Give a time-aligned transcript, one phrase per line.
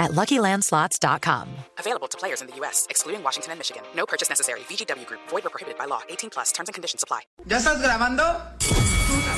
[0.00, 1.48] at LuckyLandSlots.com.
[1.78, 3.82] Available to players in the U.S., excluding Washington and Michigan.
[3.94, 4.60] No purchase necessary.
[4.60, 5.20] VGW Group.
[5.28, 6.00] Void or prohibited by law.
[6.08, 6.50] 18 plus.
[6.50, 7.20] Terms and conditions apply.
[7.46, 8.24] ¿Ya estás grabando?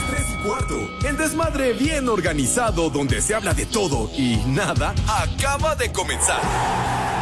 [0.09, 0.77] Tres y cuarto.
[1.07, 6.41] El desmadre bien organizado donde se habla de todo y nada acaba de comenzar.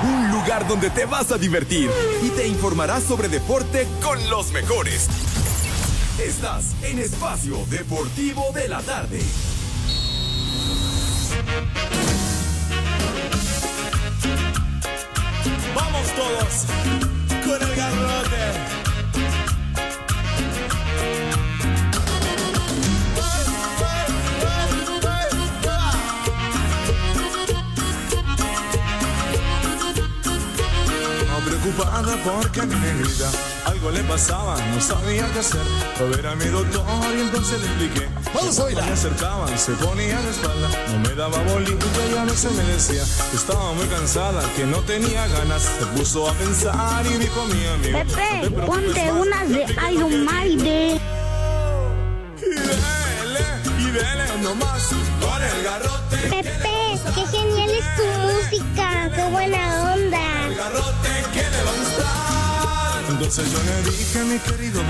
[0.02, 1.90] Un lugar donde te vas a divertir
[2.22, 5.08] y te informarás sobre deporte con los mejores.
[6.18, 9.20] Estás en Espacio Deportivo de la Tarde.
[16.16, 16.66] Todos
[17.44, 18.79] con el garrote.
[31.60, 33.30] Preocupada porque a mi negrita
[33.66, 35.60] algo le pasaba, no sabía qué hacer.
[35.96, 36.84] Fue a ver a mi doctor
[37.16, 38.08] y entonces le expliqué.
[38.34, 38.84] Vamos a bailar.
[38.86, 43.02] Me acercaban, se ponía de espalda, no me daba bolita y a veces me decía
[43.30, 45.62] que estaba muy cansada, que no tenía ganas.
[45.62, 47.98] Se puso a pensar y dijo mi amigo.
[47.98, 49.20] "No te Pepe, ponte más".
[49.26, 51.00] unas de Iron Maiden.
[52.42, 53.46] Y dele,
[53.78, 54.88] y dele nomás
[55.20, 56.16] con el garrote.
[56.30, 58.04] Pepe, qué genial es tu
[58.58, 59.79] música, qué buena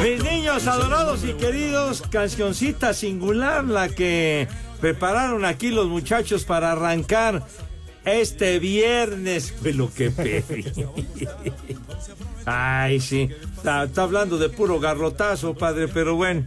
[0.02, 4.48] Mis niños adorados y queridos, cancioncita singular la que
[4.80, 7.46] prepararon aquí los muchachos para arrancar
[8.06, 9.52] este viernes.
[9.52, 10.64] Fue lo que pedí.
[12.46, 13.28] Ay, sí.
[13.56, 16.44] Está, está hablando de puro garrotazo, padre, pero bueno.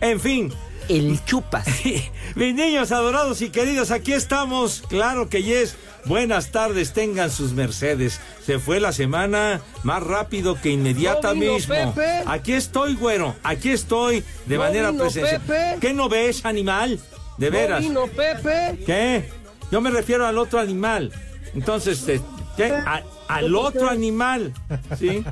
[0.00, 0.52] En fin.
[0.88, 1.66] El chupas.
[2.36, 4.82] Mis niños adorados y queridos, aquí estamos.
[4.88, 5.76] Claro que yes.
[6.04, 8.20] Buenas tardes, tengan sus mercedes.
[8.44, 11.74] Se fue la semana más rápido que inmediata ¿No vino mismo.
[11.94, 12.22] Pepe?
[12.26, 13.34] Aquí estoy, güero.
[13.42, 15.40] Aquí estoy de ¿No manera vino presencial.
[15.40, 15.76] Pepe?
[15.80, 17.00] ¿Qué no ves, animal?
[17.38, 17.82] De veras.
[17.82, 18.84] ¿No vino Pepe?
[18.86, 19.28] ¿Qué?
[19.72, 21.10] Yo me refiero al otro animal.
[21.54, 22.20] Entonces, eh,
[22.56, 22.66] ¿qué?
[22.72, 24.52] A- al otro animal.
[24.96, 25.24] ¿Sí?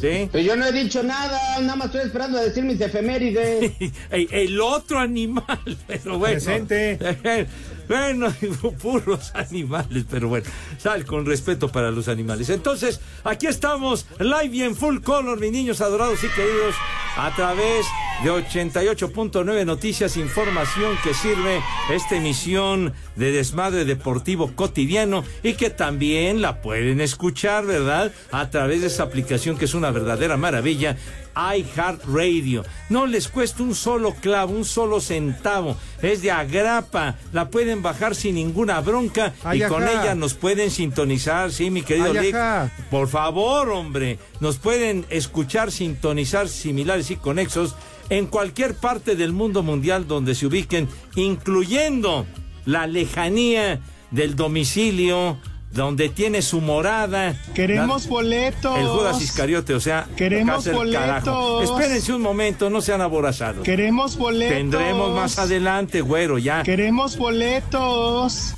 [0.00, 0.28] ¿Sí?
[0.32, 3.72] Pero yo no he dicho nada, nada más estoy esperando a decir mis efemérides.
[4.10, 5.44] el, el otro animal,
[5.86, 6.34] pero bueno.
[6.34, 6.98] Presente.
[7.88, 8.32] Bueno,
[8.82, 10.46] puros animales, pero bueno,
[10.78, 12.48] sal con respeto para los animales.
[12.50, 16.74] Entonces, aquí estamos, live y en full color, mis niños adorados y queridos,
[17.16, 17.86] a través
[18.22, 26.40] de 88.9 Noticias, información que sirve esta emisión de Desmadre Deportivo Cotidiano y que también
[26.40, 28.12] la pueden escuchar, ¿verdad?
[28.32, 30.96] A través de esa aplicación que es una verdadera maravilla,
[31.34, 32.64] iHeartRadio.
[32.88, 35.76] No les cuesta un solo clavo, un solo centavo.
[36.00, 37.16] Es de agrapa.
[37.32, 41.82] La pueden bajar sin ninguna bronca Ay, y con ella nos pueden sintonizar, sí, mi
[41.82, 42.34] querido Ay, Lick.
[42.34, 42.70] ajá.
[42.90, 44.18] Por favor, hombre.
[44.40, 47.74] Nos pueden escuchar, sintonizar similares y conexos
[48.10, 52.26] en cualquier parte del mundo mundial donde se ubiquen, incluyendo
[52.66, 53.80] la lejanía
[54.10, 55.38] del domicilio
[55.74, 57.34] donde tiene su morada.
[57.54, 58.78] Queremos boletos.
[58.78, 60.78] El Judas Iscariote, o sea, Queremos carajo.
[60.78, 61.64] boletos.
[61.64, 63.64] Espérense un momento, no sean aborazados.
[63.64, 64.56] Queremos boletos.
[64.56, 66.62] Tendremos más adelante, güero, ya.
[66.62, 68.54] Queremos boletos.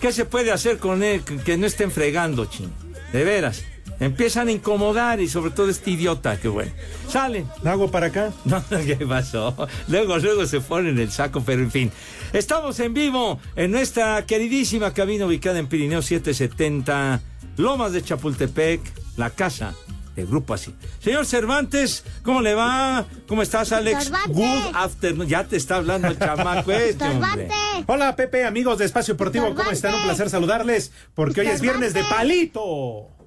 [0.00, 2.70] ¿Qué se puede hacer con él que- que no estén fregando, ching?
[3.12, 3.64] De veras.
[4.00, 6.72] Empiezan a incomodar y sobre todo este idiota, que bueno.
[7.08, 7.46] Salen.
[7.62, 8.32] ¿La hago para acá?
[8.46, 9.54] No, ¿qué pasó?
[9.88, 11.92] Luego, luego se ponen el saco, pero en fin.
[12.32, 17.20] Estamos en vivo en nuestra queridísima cabina ubicada en Pirineo 770,
[17.58, 18.80] Lomas de Chapultepec,
[19.18, 19.74] la casa
[20.16, 20.74] del Grupo Así.
[21.00, 23.04] Señor Cervantes, ¿cómo le va?
[23.28, 24.04] ¿Cómo estás, Alex?
[24.04, 24.34] Cervantes.
[24.34, 25.28] Good afternoon.
[25.28, 27.48] Ya te está hablando el chamaco este, hombre.
[27.86, 29.94] Hola Pepe, amigos de Espacio Deportivo, ¿cómo están?
[29.94, 33.19] Un placer saludarles porque hoy es viernes de palito.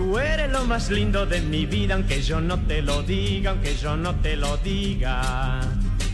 [0.00, 3.76] Tú eres lo más lindo de mi vida, aunque yo no te lo diga, aunque
[3.76, 5.60] yo no te lo diga.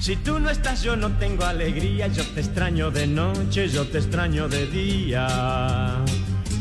[0.00, 3.98] Si tú no estás, yo no tengo alegría, yo te extraño de noche, yo te
[3.98, 5.98] extraño de día.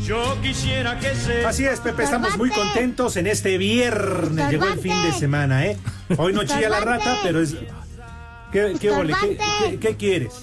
[0.05, 1.43] Yo quisiera que se...
[1.47, 4.51] Así es, Pepe, estamos muy contentos en este viernes.
[4.51, 5.77] Llegó el fin de semana, ¿eh?
[6.17, 7.55] Hoy no chilla la rata, pero es.
[8.51, 8.91] ¿Qué, qué,
[9.67, 10.33] qué- qué quieres?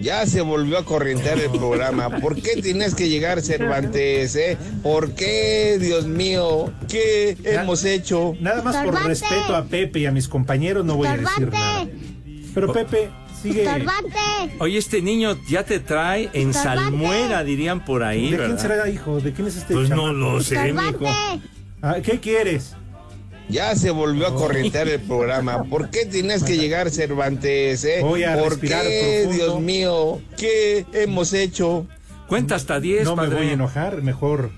[0.00, 2.20] Ya se volvió a corrientear el programa.
[2.20, 4.34] ¿Por qué tienes que llegar, Cervantes?
[4.36, 4.58] Eh?
[4.82, 6.72] ¿Por qué, Dios mío?
[6.88, 8.36] ¿Qué hemos hecho?
[8.40, 11.86] Nada más por respeto a Pepe y a mis compañeros no voy a decir nada.
[12.54, 13.10] Pero Pepe,
[13.40, 13.64] sigue.
[13.64, 14.18] Estorbante.
[14.58, 19.20] Oye, este niño ya te trae en salmuera, dirían por ahí, ¿De quién será hijo?
[19.20, 21.06] ¿De quién es este Pues no lo sé, mijo.
[21.82, 22.74] Ah, ¿Qué quieres?
[23.48, 25.64] Ya se volvió a corrientear el programa.
[25.64, 27.84] ¿Por qué tienes que llegar, Cervantes?
[27.84, 27.98] Eh?
[28.00, 29.44] Voy a ¿Por qué, profundo.
[29.44, 30.22] Dios mío?
[30.36, 31.86] ¿Qué hemos hecho?
[32.26, 34.50] Cuenta hasta 10, No me voy a enojar, mejor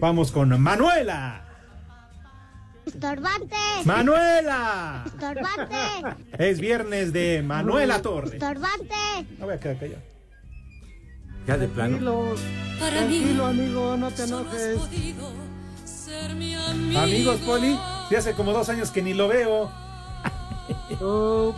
[0.00, 1.44] vamos con Manuela.
[2.86, 3.56] Estorbante.
[3.84, 5.04] Manuela.
[5.04, 5.76] Estorbante.
[6.38, 8.32] Es viernes de Manuela Torres.
[8.32, 8.94] Estorbante.
[9.38, 10.02] No voy a quedar callado.
[11.46, 11.98] Ya de plano.
[11.98, 12.34] Tranquilo,
[12.78, 14.78] tranquilo, amigo, no te enojes.
[16.96, 17.78] Amigos, Poli,
[18.10, 19.70] ya hace como dos años que ni lo veo.
[21.00, 21.54] Oh,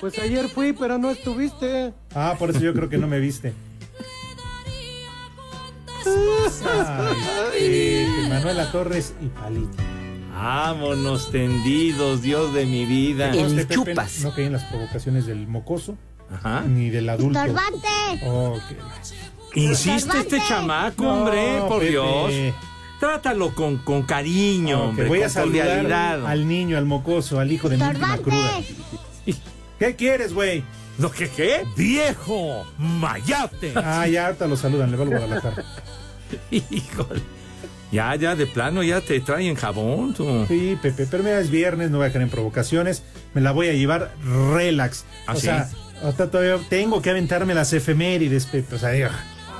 [0.00, 1.92] pues ayer fui, pero no estuviste.
[2.14, 3.52] Ah, por eso yo creo que no me viste.
[7.52, 9.76] Ay, Manuela Torres y Palito.
[10.34, 13.30] Vámonos tendidos, Dios de mi vida.
[13.30, 15.96] Este Pepe No caí en las provocaciones del mocoso,
[16.32, 16.62] Ajá.
[16.62, 17.38] ni del adulto.
[17.38, 17.88] Estorbante.
[18.26, 21.90] Oh, qué- Insiste este chamaco, hombre, No, por Pepe.
[21.90, 22.54] Dios.
[23.02, 26.24] Trátalo con, con cariño, Ok, hombre, voy a saludar cordialidad.
[26.24, 28.60] al niño, al mocoso, al hijo de mi última cruda.
[29.80, 30.62] ¿Qué quieres, güey?
[31.00, 31.64] ¿Lo que qué?
[31.76, 32.64] ¡Viejo!
[32.78, 33.72] ¡Mayate!
[33.74, 35.64] Ah, ya ahorita lo saludan, le va al Guadalajara.
[36.52, 37.22] Híjole.
[37.90, 40.44] Ya, ya, de plano, ya te traen jabón, tú.
[40.46, 43.02] Sí, Pepe, pero mira, es viernes, no voy a caer en provocaciones,
[43.34, 44.12] me la voy a llevar
[44.54, 45.04] relax.
[45.26, 45.42] ¿Ah, o sí?
[45.46, 45.68] sea,
[46.04, 49.08] hasta todavía tengo que aventarme las efemérides, Pepe, o sea, digo,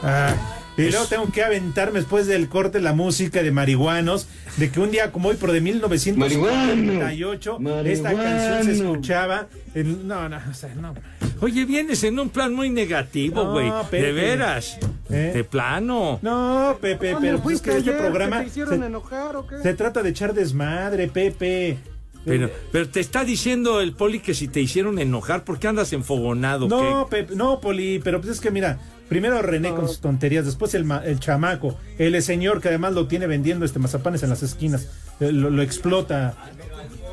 [0.04, 0.32] ah,
[0.76, 4.26] y luego tengo que aventarme después del corte la música de marihuanos,
[4.56, 9.46] de que un día como hoy, por de 1958, esta canción se escuchaba.
[9.74, 10.94] en- no, no, o sea, no.
[11.40, 13.70] Oye, vienes en un plan muy negativo, No, güey.
[13.90, 14.02] Pepe.
[14.06, 14.78] de veras.
[15.10, 15.32] ¿Eh?
[15.34, 16.18] De plano.
[16.22, 19.58] No, Pepe, ¿Dónde pero pues que este programa ¿Que te hicieron se, enojar o qué?
[19.62, 21.78] se trata de echar desmadre, Pepe.
[22.24, 25.92] Pero, pero te está diciendo el poli que si te hicieron enojar, ¿por qué andas
[25.92, 26.68] enfogonado?
[26.68, 28.78] No, Pepe, no, Poli, pero pues es que mira,
[29.12, 33.06] primero René con sus tonterías, después el, ma- el chamaco, el señor que además lo
[33.06, 34.88] tiene vendiendo este mazapanes en las esquinas,
[35.20, 36.34] eh, lo, lo explota.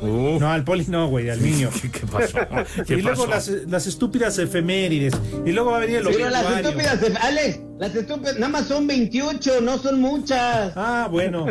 [0.02, 1.68] No, al Poli no, güey, al niño.
[1.82, 2.38] ¿Qué, qué pasó?
[2.86, 3.52] ¿Qué y luego pasó?
[3.52, 5.12] las, las estúpidas efemérides.
[5.44, 8.86] Y luego va a venir el Pero las estúpidas, Alex, las estúpidas, nada más son
[8.86, 10.72] 28, no son muchas.
[10.74, 11.46] Ah, bueno.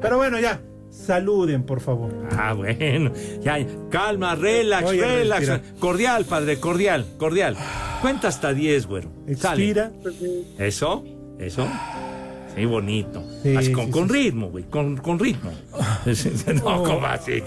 [0.00, 0.60] Pero bueno, ya.
[0.92, 2.12] Saluden, por favor.
[2.38, 3.12] Ah, bueno.
[3.42, 3.58] Ya,
[3.90, 5.60] calma, relax, relax.
[5.80, 7.56] Cordial, padre, cordial, cordial.
[8.02, 9.10] Cuenta hasta 10, güero.
[9.36, 9.70] Sale.
[9.70, 9.90] Expira.
[10.58, 11.02] Eso,
[11.38, 11.66] eso.
[12.54, 13.24] Sí, bonito.
[13.42, 14.12] Sí, Así, con, sí, con sí.
[14.14, 15.50] ritmo, güey, con, con ritmo.
[16.62, 17.40] no, ¿cómo así?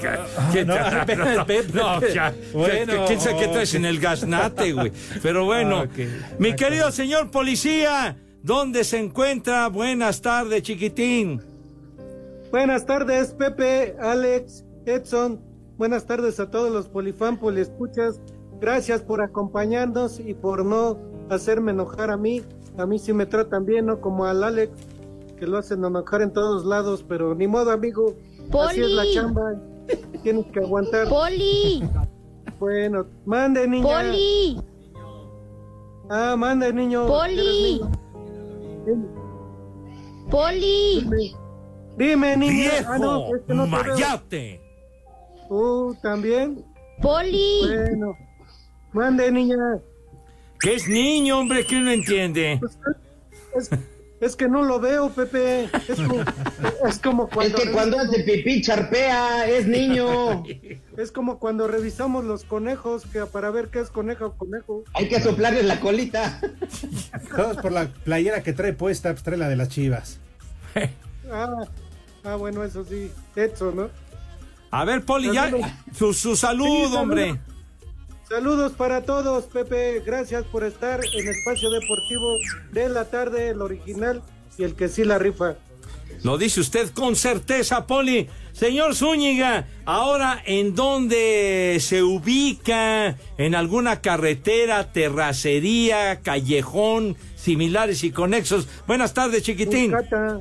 [0.51, 0.73] ¿Qué no,
[1.73, 4.91] no, ya, Bueno, ¿qué- ¿Quién sabe qué traes en el gasnate, güey?
[5.21, 5.99] Pero bueno, Ok.
[6.39, 9.67] mi querido señor policía, ¿dónde se encuentra?
[9.67, 11.39] Buenas tardes, chiquitín.
[12.51, 15.41] Buenas tardes, Pepe, Alex, Edson.
[15.77, 18.21] Buenas tardes a todos los polifan, escuchas.
[18.61, 20.97] Gracias por acompañarnos y por no
[21.29, 22.43] hacerme enojar a mí.
[22.77, 23.99] A mí sí me tratan bien, ¿no?
[23.99, 24.71] Como al Alex,
[25.37, 28.15] que lo hacen enojar en todos lados, pero ni modo, amigo.
[28.67, 29.13] Así es la Poli.
[29.13, 29.61] chamba.
[30.23, 31.09] Tienes que aguantar.
[31.09, 31.83] Poli.
[32.59, 33.87] Bueno, mande, niña.
[33.87, 34.61] Poli.
[36.09, 37.07] Ah, mande, niño.
[37.07, 37.81] Poli.
[38.85, 38.97] ¿Eres
[40.31, 41.05] Poli.
[41.09, 41.44] niño?
[41.97, 42.71] Dime, niña.
[42.71, 42.91] ¡Viejo!
[42.91, 43.83] Ah, no, es que no te veo.
[43.95, 44.61] ¡Mayate!
[45.47, 46.63] ¿Tú también?
[47.01, 47.61] Poli.
[47.67, 48.17] Bueno.
[48.93, 49.57] Mande, niña.
[50.59, 51.65] ¿Qué es niño, hombre?
[51.65, 52.59] que no entiende?
[53.55, 53.69] Es,
[54.21, 55.69] es que no lo veo, Pepe.
[55.87, 56.23] Es como,
[56.87, 57.57] es como Es cuando.
[57.57, 60.43] que cuando hace pipí charpea, es niño.
[60.97, 64.85] Es como cuando revisamos los conejos, que para ver qué es conejo o conejo.
[64.93, 66.39] Hay que soplarle la colita.
[67.35, 70.19] Todos por la playera que trae puesta, pues trae la de las chivas.
[71.29, 71.65] Ah,
[72.25, 73.11] ah bueno, eso sí.
[73.35, 73.89] Edson, ¿no?
[74.71, 75.51] A ver, Poli, ya.
[75.97, 76.95] Su, su salud, Sí, saludos.
[76.99, 77.39] hombre.
[78.27, 80.01] Saludos para todos, Pepe.
[80.05, 82.37] Gracias por estar en Espacio Deportivo
[82.71, 84.21] de la tarde, el original
[84.57, 85.55] y el que sí la rifa.
[86.23, 88.27] Lo dice usted con certeza, Poli.
[88.51, 98.67] Señor Zúñiga, ahora en dónde se ubica, en alguna carretera, terracería, callejón, similares y conexos.
[98.87, 99.91] Buenas tardes, chiquitín.
[99.91, 100.39] Cata.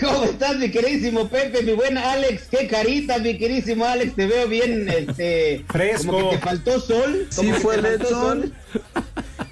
[0.00, 2.48] ¿Cómo estás, mi queridísimo Pepe, mi buen Alex?
[2.50, 5.64] Qué carita, mi queridísimo Alex, te veo bien, este...
[5.68, 6.12] Fresco.
[6.12, 7.26] Como que te faltó sol.
[7.30, 8.08] Sí que fue Edson.
[8.08, 8.52] sol.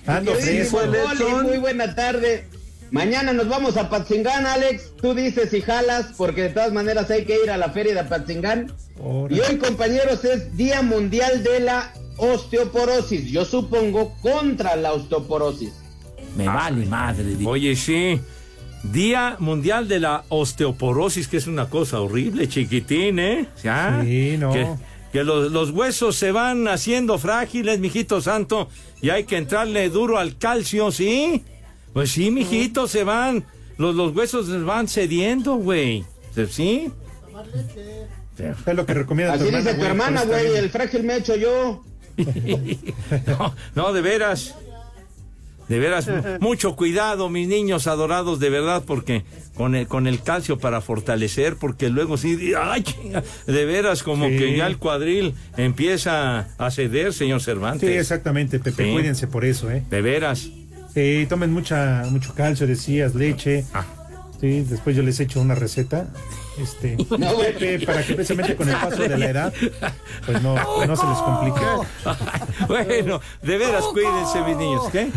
[0.06, 0.80] Ando fresco.
[0.82, 1.42] Edson.
[1.44, 2.46] muy buena tarde.
[2.90, 4.92] Mañana nos vamos a Patzingán, Alex.
[5.00, 8.04] Tú dices si jalas, porque de todas maneras hay que ir a la feria de
[8.04, 8.72] Patzingán.
[9.30, 13.30] Y hoy, compañeros, es Día Mundial de la Osteoporosis.
[13.30, 15.72] Yo supongo contra la osteoporosis.
[16.36, 17.36] Me vale madre.
[17.44, 18.20] Oye, sí.
[18.82, 23.46] Día Mundial de la Osteoporosis, que es una cosa horrible, chiquitín, ¿eh?
[23.62, 24.00] ¿Ya?
[24.04, 24.52] Sí, no.
[24.52, 24.66] Que,
[25.12, 28.68] que los, los huesos se van haciendo frágiles, mijito santo,
[29.00, 31.44] y hay que entrarle duro al calcio, ¿sí?
[31.92, 33.44] Pues sí, mijito, se van,
[33.78, 36.04] los, los huesos se van cediendo, güey.
[36.50, 36.90] ¿Sí?
[38.38, 40.56] Es lo que recomienda Así dice tu hermana, pero está güey.
[40.56, 41.84] El frágil me echo yo.
[43.26, 44.54] No, no, de veras.
[45.72, 46.06] De veras,
[46.40, 49.24] mucho cuidado, mis niños adorados, de verdad, porque
[49.54, 52.84] con el, con el calcio para fortalecer, porque luego sí, ay,
[53.46, 54.36] de veras, como Sí.
[54.36, 57.88] que ya el cuadril empieza a ceder, señor Cervantes.
[57.88, 58.84] Sí, exactamente, Pepe.
[58.84, 58.92] Sí.
[58.92, 59.82] Cuídense por eso, ¿eh?
[59.88, 60.50] De veras.
[60.92, 63.64] Sí, tomen mucha, mucho calcio, decías, leche.
[63.72, 63.86] Ah.
[64.42, 66.06] Sí, después yo les echo una receta.
[66.58, 67.38] Este, No.
[67.38, 69.54] Pepe, para que precisamente con el paso de la edad,
[70.26, 70.54] pues no,
[70.86, 71.60] no se les complique.
[72.68, 74.82] Bueno, de veras, cuídense, mis niños.
[74.92, 75.08] ¿Qué?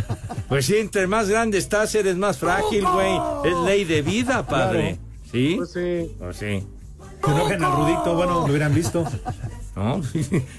[0.48, 3.20] Pues sí, entre más grande estás, eres más frágil, güey.
[3.46, 4.98] Es ley de vida, padre.
[5.32, 5.56] ¿Sí?
[5.58, 6.12] Pues sí.
[6.20, 6.64] Pues sí.
[7.24, 9.04] Que no vean al Rudito, bueno, lo hubieran visto.
[9.76, 10.02] ¿No?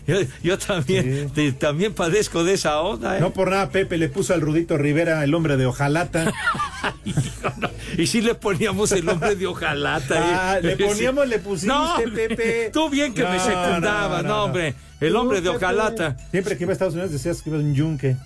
[0.07, 3.21] Yo, yo también, te- también padezco de esa onda, ¿eh?
[3.21, 5.65] No por nada, Pepe le puso al Rudito Rivera el hombre de
[7.57, 7.71] no.
[7.97, 10.17] Y sí le poníamos el nombre de hojalata.
[10.53, 10.63] Ah, ¿eh?
[10.63, 11.31] le poníamos, Sí.
[11.31, 12.71] le pusiste, No, Pepe.
[12.75, 14.75] Tú bien que me No, secundabas, no, no, no, hombre.
[15.01, 16.17] El hombre de hojalata.
[16.31, 18.17] Siempre que iba a Estados Unidos decías que ibas un yunque.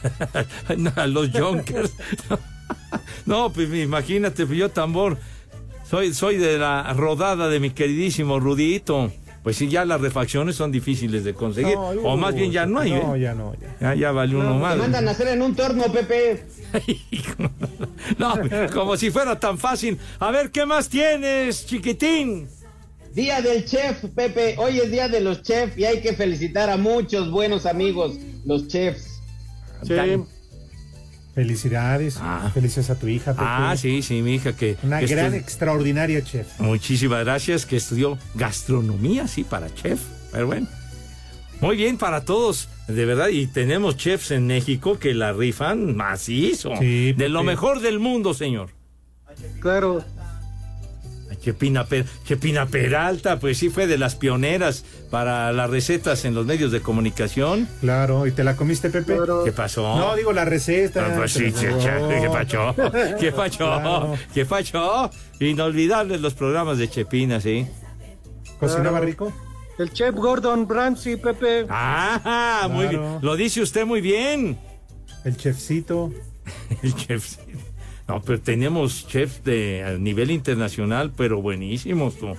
[0.76, 1.92] No, a los Junkers.
[3.26, 5.18] No, pues imagínate, pues yo tambor.
[5.88, 9.12] Soy, soy de la rodada de mi queridísimo Rudito.
[9.42, 11.74] Pues sí, ya las refacciones son difíciles de conseguir.
[11.74, 12.92] No, o más bien ya no hay.
[12.92, 13.20] No, ¿eh?
[13.20, 13.76] ya no, ya.
[13.80, 14.76] Ya, ya valió uno Te más.
[14.76, 16.44] mandan a hacer en un torno, Pepe.
[18.18, 18.34] No,
[18.72, 19.98] como si fuera tan fácil.
[20.18, 22.48] A ver, ¿qué más tienes, chiquitín?
[23.14, 24.54] Día del chef, Pepe.
[24.58, 28.68] Hoy es día de los chefs y hay que felicitar a muchos buenos amigos, los
[28.68, 29.11] chefs.
[29.86, 29.94] Sí.
[31.34, 32.18] Felicidades.
[32.52, 33.44] Felicidades a tu hija, Pepe.
[33.46, 34.76] Ah, sí, sí, mi hija que...
[34.82, 36.60] Una que gran, estu- extraordinaria chef.
[36.60, 40.00] Muchísimas gracias, que estudió gastronomía, sí, para chef.
[40.30, 40.66] Pero bueno.
[41.62, 43.28] Muy bien para todos, de verdad.
[43.28, 46.76] Y tenemos chefs en México que la rifan macizo.
[46.78, 48.70] Sí, de lo mejor del mundo, señor.
[49.60, 50.04] Claro.
[51.42, 56.46] Chepina, Per- Chepina Peralta, pues sí fue de las pioneras para las recetas en los
[56.46, 57.68] medios de comunicación.
[57.80, 59.16] Claro, ¿y te la comiste, Pepe?
[59.44, 59.96] ¿Qué pasó?
[59.96, 61.06] No, digo la receta.
[61.10, 62.74] Ah, pues sí, ¿qué pacho?
[63.20, 63.58] ¿Qué pacho?
[63.58, 64.14] Claro.
[64.32, 65.10] ¿Qué pacho?
[65.40, 67.66] Inolvidables los programas de Chepina, sí.
[68.60, 69.04] ¿Cocinaba Claro.
[69.06, 69.32] rico?
[69.78, 71.66] El chef Gordon Ramsay, Pepe.
[71.68, 73.18] Ah, muy bien.
[73.22, 74.58] Lo dice usted muy bien.
[75.24, 76.12] El chefcito.
[76.82, 77.36] El chef.
[78.08, 82.34] No, pero tenemos chefs de a nivel internacional, pero buenísimos, tú.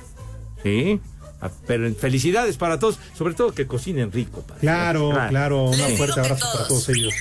[0.62, 1.00] Sí.
[1.42, 4.42] Ah, Pero felicidades para todos, sobre todo que cocinen rico.
[4.42, 4.62] padre.
[4.62, 5.66] Claro, claro.
[5.66, 5.98] Un Sí.
[5.98, 7.14] fuerte abrazo para todos ellos.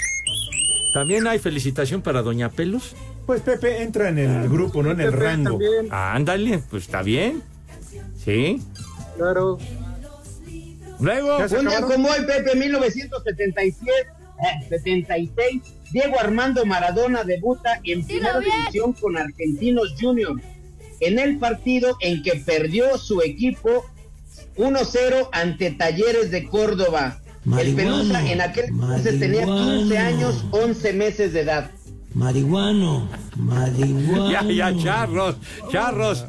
[0.95, 2.95] También hay felicitación para Doña Pelos.
[3.27, 5.59] Pues Pepe entra en el grupo, no en el Pepe rango.
[5.91, 7.43] Ah, ándale, pues está bien.
[8.25, 8.61] Sí.
[9.17, 9.59] Claro.
[11.01, 11.37] Luego.
[11.39, 11.91] Un día acabaron.
[11.91, 14.09] como hoy, Pepe, 1977,
[14.43, 20.43] eh, 76, Diego Armando Maradona debuta en primera división con Argentinos Juniors
[21.01, 23.85] en el partido en que perdió su equipo
[24.57, 27.19] 1-0 ante Talleres de Córdoba.
[27.59, 31.71] El Pelusa en aquel entonces tenía 15 años, 11 meses de edad.
[32.15, 34.31] Marihuano, marihuano.
[34.31, 35.37] Ya, ya, charros,
[35.71, 36.25] charros.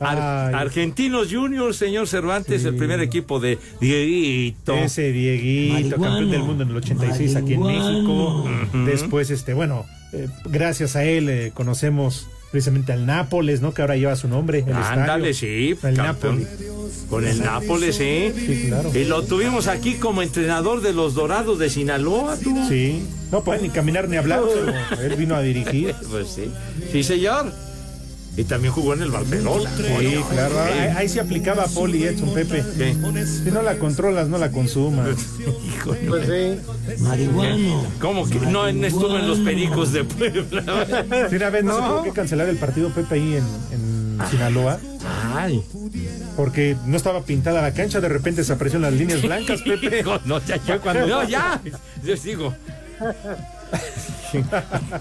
[0.00, 0.54] Ar- Ay.
[0.54, 2.68] Argentinos Juniors, señor Cervantes, Sí.
[2.68, 4.74] el primer equipo de Dieguito.
[4.74, 6.04] Ese Dieguito, Marihuano.
[6.04, 8.48] campeón del mundo en el 86 aquí en México.
[8.86, 13.72] Después, este, bueno, eh, gracias a él eh, conocemos precisamente al Nápoles, ¿no?
[13.74, 14.64] Que ahora lleva su nombre.
[14.66, 15.34] El Ándale, estadio.
[15.34, 15.94] sí, El.
[15.96, 16.48] Nápoles.
[17.08, 18.32] Con el Nápoles, sí.
[18.34, 18.90] Sí, claro.
[18.94, 22.56] Y lo tuvimos aquí como entrenador de los Dorados de Sinaloa, tú.
[22.68, 23.02] Sí.
[23.30, 24.40] No puede ni caminar ni hablar,
[24.90, 25.94] pero él vino a dirigir.
[26.10, 26.50] Pues sí.
[26.90, 27.52] Sí, señor.
[28.36, 29.70] Y también jugó en el Barcelona.
[29.76, 30.60] Sí, claro.
[30.62, 32.64] Ahí, ahí se aplicaba Poli Edson Pepe.
[32.78, 32.96] ¿Qué?
[33.44, 35.08] Si no la controlas, no la consumas.
[35.66, 37.02] Hijo, Pues sí.
[37.02, 37.84] Marihuano.
[38.00, 40.86] ¿Cómo que no, no estuvo en los Pericos de Puebla?
[41.28, 44.78] Sí, una vez no, se tuvo que cancelar el partido Pepe ahí en, en Sinaloa.
[45.34, 45.62] Ay,
[46.36, 50.02] Porque no estaba pintada la cancha, de repente se aparecieron las líneas blancas, Pepe.
[50.24, 51.60] no, ya, ya, cuando- no, ya.
[52.04, 52.54] Yo digo.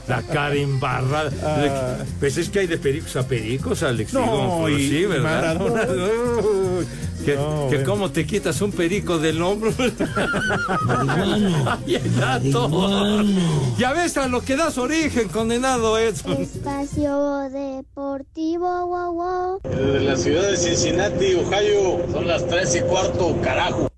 [0.08, 1.32] La cara embarrada.
[1.44, 1.98] Ah.
[2.20, 4.14] Pues es que hay de pericos a pericos, Alex.
[4.14, 4.22] No,
[4.66, 5.60] Digo, y sí, ¿verdad?
[5.60, 5.82] Maradona.
[6.42, 6.86] Uy,
[7.26, 7.92] que, No, que bueno.
[7.92, 9.74] cómo te quitas un perico del hombro.
[10.88, 12.70] Ay, el dato.
[12.70, 13.76] Marihuano.
[13.78, 16.42] Ya ves a lo que das origen, condenado Edson.
[16.42, 19.60] Espacio Deportivo, wow, wow.
[19.64, 23.89] Desde la ciudad de Cincinnati, Ohio, son las 3 y cuarto, carajo.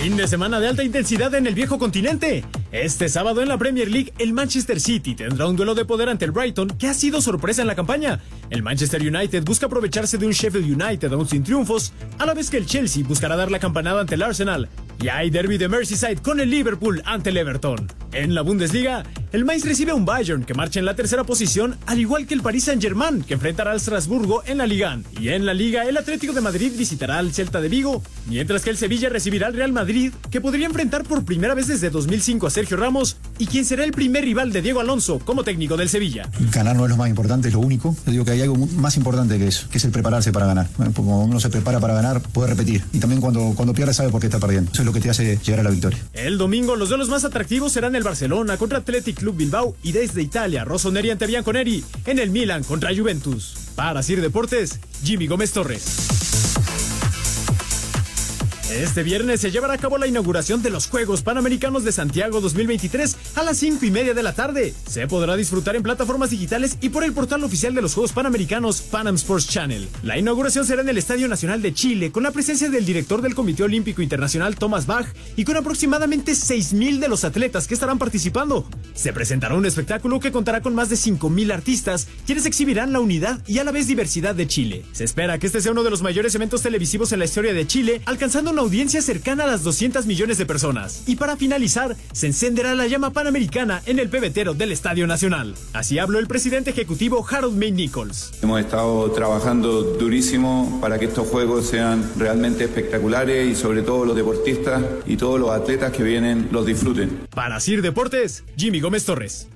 [0.00, 2.44] Fin de semana de alta intensidad en el viejo continente.
[2.70, 6.26] Este sábado en la Premier League, el Manchester City tendrá un duelo de poder ante
[6.26, 8.20] el Brighton, que ha sido sorpresa en la campaña.
[8.50, 12.50] El Manchester United busca aprovecharse de un Sheffield United aún sin triunfos, a la vez
[12.50, 14.68] que el Chelsea buscará dar la campanada ante el Arsenal.
[15.00, 17.86] Y hay derby de Merseyside con el Liverpool ante el Everton.
[18.12, 21.76] En la Bundesliga, el Mainz recibe a un Bayern que marcha en la tercera posición,
[21.86, 24.98] al igual que el Paris Saint-Germain, que enfrentará al Strasburgo en la Liga.
[25.20, 28.70] Y en la Liga, el Atlético de Madrid visitará al Celta de Vigo, mientras que
[28.70, 32.50] el Sevilla recibirá al Real Madrid, que podría enfrentar por primera vez desde 2005 a
[32.58, 36.28] Sergio Ramos, y quien será el primer rival de Diego Alonso como técnico del Sevilla.
[36.50, 37.94] Ganar no es lo más importante, es lo único.
[38.04, 40.68] Yo digo que hay algo más importante que eso, que es el prepararse para ganar.
[40.76, 42.82] Cuando uno se prepara para ganar, puede repetir.
[42.92, 44.72] Y también cuando, cuando pierde sabe por qué está perdiendo.
[44.72, 46.00] Eso es lo que te hace llegar a la victoria.
[46.14, 50.20] El domingo, los duelos más atractivos serán el Barcelona contra Athletic Club Bilbao y desde
[50.20, 53.54] Italia, Rossoneri ante Bianconeri en el Milan contra Juventus.
[53.76, 56.47] Para Sir Deportes, Jimmy Gómez Torres.
[58.70, 63.16] Este viernes se llevará a cabo la inauguración de los Juegos Panamericanos de Santiago 2023
[63.36, 64.74] a las 5 y media de la tarde.
[64.86, 68.82] Se podrá disfrutar en plataformas digitales y por el portal oficial de los Juegos Panamericanos
[68.82, 69.88] Panam Sports Channel.
[70.02, 73.34] La inauguración será en el Estadio Nacional de Chile con la presencia del director del
[73.34, 78.68] Comité Olímpico Internacional Thomas Bach y con aproximadamente 6.000 de los atletas que estarán participando.
[78.92, 83.42] Se presentará un espectáculo que contará con más de 5.000 artistas quienes exhibirán la unidad
[83.46, 84.84] y a la vez diversidad de Chile.
[84.92, 87.66] Se espera que este sea uno de los mayores eventos televisivos en la historia de
[87.66, 91.04] Chile, alcanzando una audiencia cercana a las 200 millones de personas.
[91.06, 95.54] Y para finalizar, se encenderá la llama panamericana en el pebetero del Estadio Nacional.
[95.74, 98.32] Así habló el presidente ejecutivo Harold May Nichols.
[98.42, 104.16] Hemos estado trabajando durísimo para que estos juegos sean realmente espectaculares y sobre todo los
[104.16, 107.28] deportistas y todos los atletas que vienen los disfruten.
[107.32, 109.46] Para Sir Deportes, Jimmy Gómez Torres.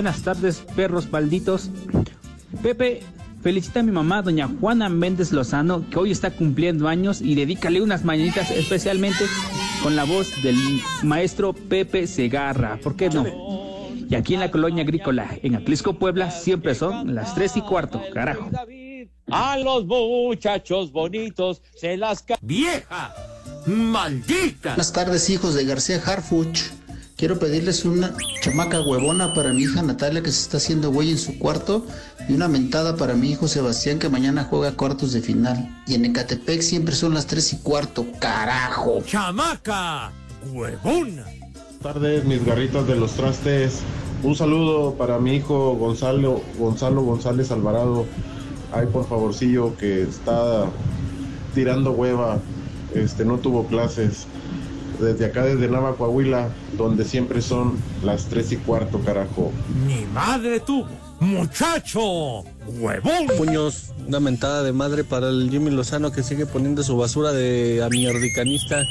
[0.00, 1.68] Buenas tardes, perros malditos.
[2.62, 3.02] Pepe,
[3.42, 7.82] felicita a mi mamá, doña Juana Méndez Lozano, que hoy está cumpliendo años y dedícale
[7.82, 9.26] unas mañanitas especialmente
[9.82, 10.56] con la voz del
[11.02, 12.78] maestro Pepe Segarra.
[12.82, 13.26] ¿Por qué no?
[14.08, 18.00] Y aquí en la colonia agrícola, en Atlisco, Puebla, siempre son las tres y cuarto,
[18.14, 18.48] carajo.
[19.30, 22.24] A los muchachos bonitos se las...
[22.40, 23.14] ¡Vieja!
[23.66, 24.70] ¡Maldita!
[24.70, 26.79] Buenas tardes, hijos de García Harfuch.
[27.20, 31.18] Quiero pedirles una chamaca huevona para mi hija Natalia que se está haciendo güey en
[31.18, 31.84] su cuarto
[32.26, 35.82] y una mentada para mi hijo Sebastián que mañana juega cuartos de final.
[35.86, 39.02] Y en Ecatepec siempre son las tres y cuarto, carajo.
[39.04, 40.12] ¡Chamaca!
[40.50, 41.24] ¡Huevona!
[41.24, 43.80] Buenas tardes, mis garritas de los trastes.
[44.22, 48.06] Un saludo para mi hijo Gonzalo, Gonzalo González Alvarado.
[48.72, 50.64] Ay, por favorcillo, que está
[51.54, 52.38] tirando hueva.
[52.94, 54.26] Este, no tuvo clases.
[55.00, 59.50] Desde acá, desde Nava, Coahuila, donde siempre son las tres y cuarto, carajo.
[59.86, 60.88] ¡Mi madre tuvo!
[61.20, 62.42] ¡Muchacho!
[62.66, 63.26] ¡Huevón!
[63.36, 67.82] Puños, una mentada de madre para el Jimmy Lozano que sigue poniendo su basura de
[67.82, 68.82] amiordicanista.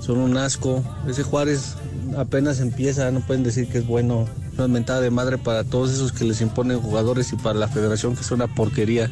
[0.00, 0.84] Son un asco.
[1.08, 1.74] Ese Juárez
[2.16, 4.28] apenas empieza, no pueden decir que es bueno.
[4.56, 8.14] Una mentada de madre para todos esos que les imponen jugadores y para la federación
[8.14, 9.10] que es una porquería.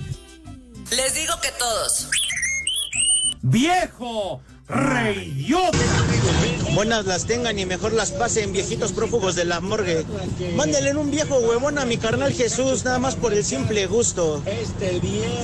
[0.91, 2.09] Les digo que todos.
[3.43, 4.41] ¡Viejo!
[4.69, 5.79] ¡Reidiota!
[6.75, 10.05] Buenas las tengan y mejor las pasen, viejitos prófugos de la morgue.
[10.57, 14.43] Mándenle un viejo huevón a mi carnal Jesús, nada más por el simple gusto.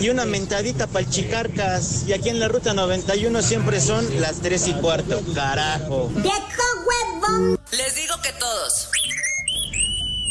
[0.00, 2.04] Y una mentadita para el Chicarcas.
[2.08, 6.10] Y aquí en la ruta 91 siempre son las 3 y cuarto, carajo.
[7.72, 8.88] Les digo que todos.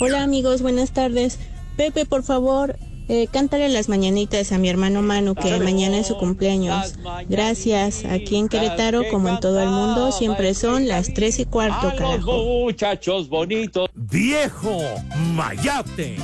[0.02, 1.38] Hola amigos, buenas tardes.
[1.78, 2.75] Pepe, por favor,
[3.10, 6.93] eh, cántale las mañanitas a mi hermano Manu, que mañana es su cumpleaños.
[7.28, 8.06] Gracias.
[8.06, 11.91] Aquí en Querétaro, como en todo el mundo, siempre son las tres y cuarto, ¡A
[11.91, 12.43] los carajo.
[12.63, 13.89] muchachos bonitos!
[13.95, 14.80] ¡Viejo!
[15.34, 16.17] ¡Mayate!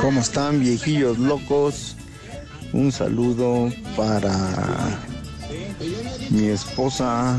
[0.00, 1.96] ¿Cómo están viejillos locos?
[2.72, 4.98] Un saludo para
[6.30, 7.38] mi esposa,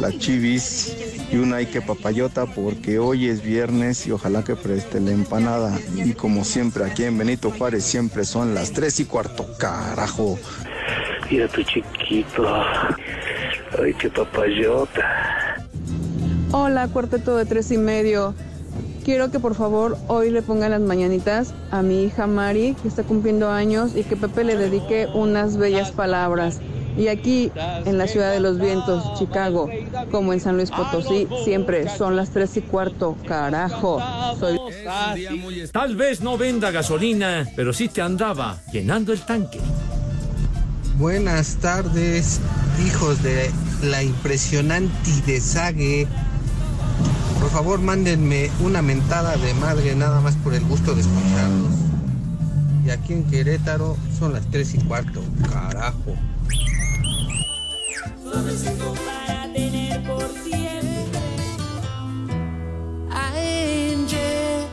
[0.00, 0.94] la Chivis,
[1.30, 5.78] y una Ike Papayota, porque hoy es viernes y ojalá que preste la empanada.
[5.94, 10.38] Y como siempre, aquí en Benito Juárez siempre son las tres y cuarto, carajo.
[11.30, 12.46] Mira tu chiquito.
[13.80, 15.56] Ay, qué papayota.
[16.52, 18.34] Hola, cuarteto de tres y medio.
[19.04, 23.02] Quiero que por favor hoy le pongan las mañanitas a mi hija Mari, que está
[23.04, 26.60] cumpliendo años, y que Pepe le dedique unas bellas palabras.
[26.96, 27.50] Y aquí,
[27.84, 29.68] en la ciudad de los vientos, Chicago,
[30.10, 33.16] como en San Luis Potosí, siempre son las tres y cuarto.
[33.26, 34.02] Carajo.
[34.38, 34.58] Soy...
[35.72, 39.60] Tal vez no venda gasolina, pero sí te andaba llenando el tanque.
[40.98, 42.40] Buenas tardes,
[42.86, 43.50] hijos de
[43.82, 44.92] la impresionante
[45.26, 46.06] desague.
[47.40, 51.72] Por favor, mándenme una mentada de madre nada más por el gusto de escucharlos.
[52.84, 55.22] Y aquí en Querétaro son las tres y cuarto.
[55.50, 56.16] Carajo.
[58.30, 61.20] Suavecito para tener por siempre.
[63.10, 64.68] Angel,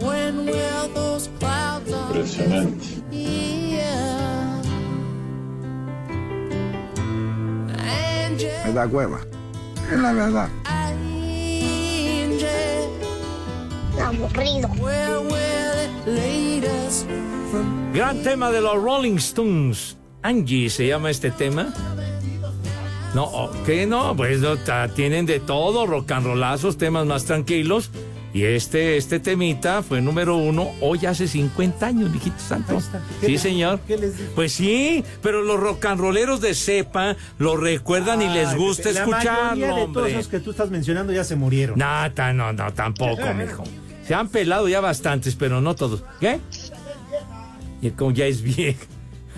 [0.00, 3.02] when will those clouds on Impresionante.
[3.10, 4.62] Yeah.
[8.26, 9.20] Angel, Me da cueva.
[9.90, 10.48] Es la verdad.
[14.00, 14.68] Aburrido.
[17.92, 19.96] Gran tema de los Rolling Stones.
[20.22, 21.72] Angie se llama este tema.
[23.14, 24.14] No, ¿qué no?
[24.16, 24.56] Pues no,
[24.94, 27.90] tienen de todo, rock and rollazos, temas más tranquilos.
[28.34, 32.78] Y este, este temita fue número uno hoy hace 50 años, mijito santo.
[33.20, 33.80] ¿Qué Sí, les- señor.
[34.34, 38.92] Pues sí, pero los rock and rolleros de cepa lo recuerdan y les Ay, gusta
[38.92, 41.78] La escucharlo, de todos esos que tú estás mencionando ya se murieron.
[41.78, 43.64] No, no, no, tampoco, mijo.
[44.06, 46.04] Se han pelado ya bastantes, pero no todos.
[46.20, 46.38] ¿Qué?
[47.80, 48.84] Y como ya es vieja.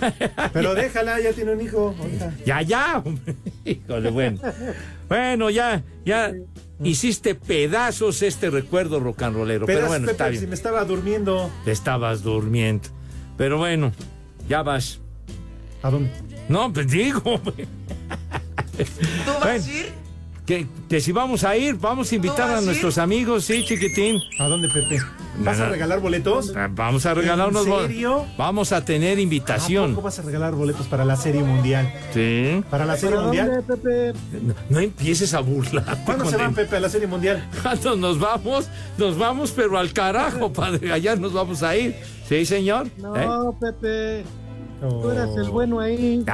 [0.52, 1.94] Pero déjala, ya tiene un hijo.
[2.02, 2.32] oiga.
[2.44, 3.02] Ya, ya.
[3.04, 3.34] hombre.
[3.64, 4.40] Híjole, bueno.
[5.08, 6.32] Bueno, ya, ya
[6.82, 9.66] hiciste pedazos este recuerdo rock and rollero.
[9.66, 11.50] Pero, bueno, Pepe, está si me estaba durmiendo.
[11.64, 12.88] Te estabas durmiendo.
[13.36, 13.92] Pero bueno,
[14.48, 15.00] ya vas.
[15.82, 16.10] ¿A dónde?
[16.48, 17.20] No, pues digo.
[17.24, 17.66] hombre.
[18.76, 19.64] ¿Tú vas Bueno.
[19.64, 19.99] a ir?
[20.50, 24.18] Que, que si vamos a ir, vamos a invitar a nuestros amigos, sí, chiquitín.
[24.40, 24.98] ¿A dónde, Pepe?
[25.44, 26.52] ¿Vas No, a regalar boletos?
[26.56, 28.26] Ah, Vamos a regalar ¿En unos bol- serio?
[28.36, 29.90] Vamos a tener ¿A invitación.
[29.94, 31.94] poco vas a regalar boletos para la Serie Mundial?
[32.12, 32.64] Sí.
[32.68, 33.64] ¿Para la Serie ¿Para Mundial?
[33.64, 34.12] dónde, Pepe?
[34.42, 36.02] No, no empieces a burlar.
[36.04, 37.48] ¿Cuándo se van, Pepe, a la Serie Mundial?
[37.62, 40.92] Cuando nos vamos, nos vamos, pero al carajo, padre.
[40.92, 41.94] Allá nos vamos a ir.
[42.28, 42.88] ¿Sí, señor?
[42.88, 42.90] ¿Eh?
[42.98, 44.24] No, Pepe.
[44.80, 46.24] Tú eras el bueno ahí.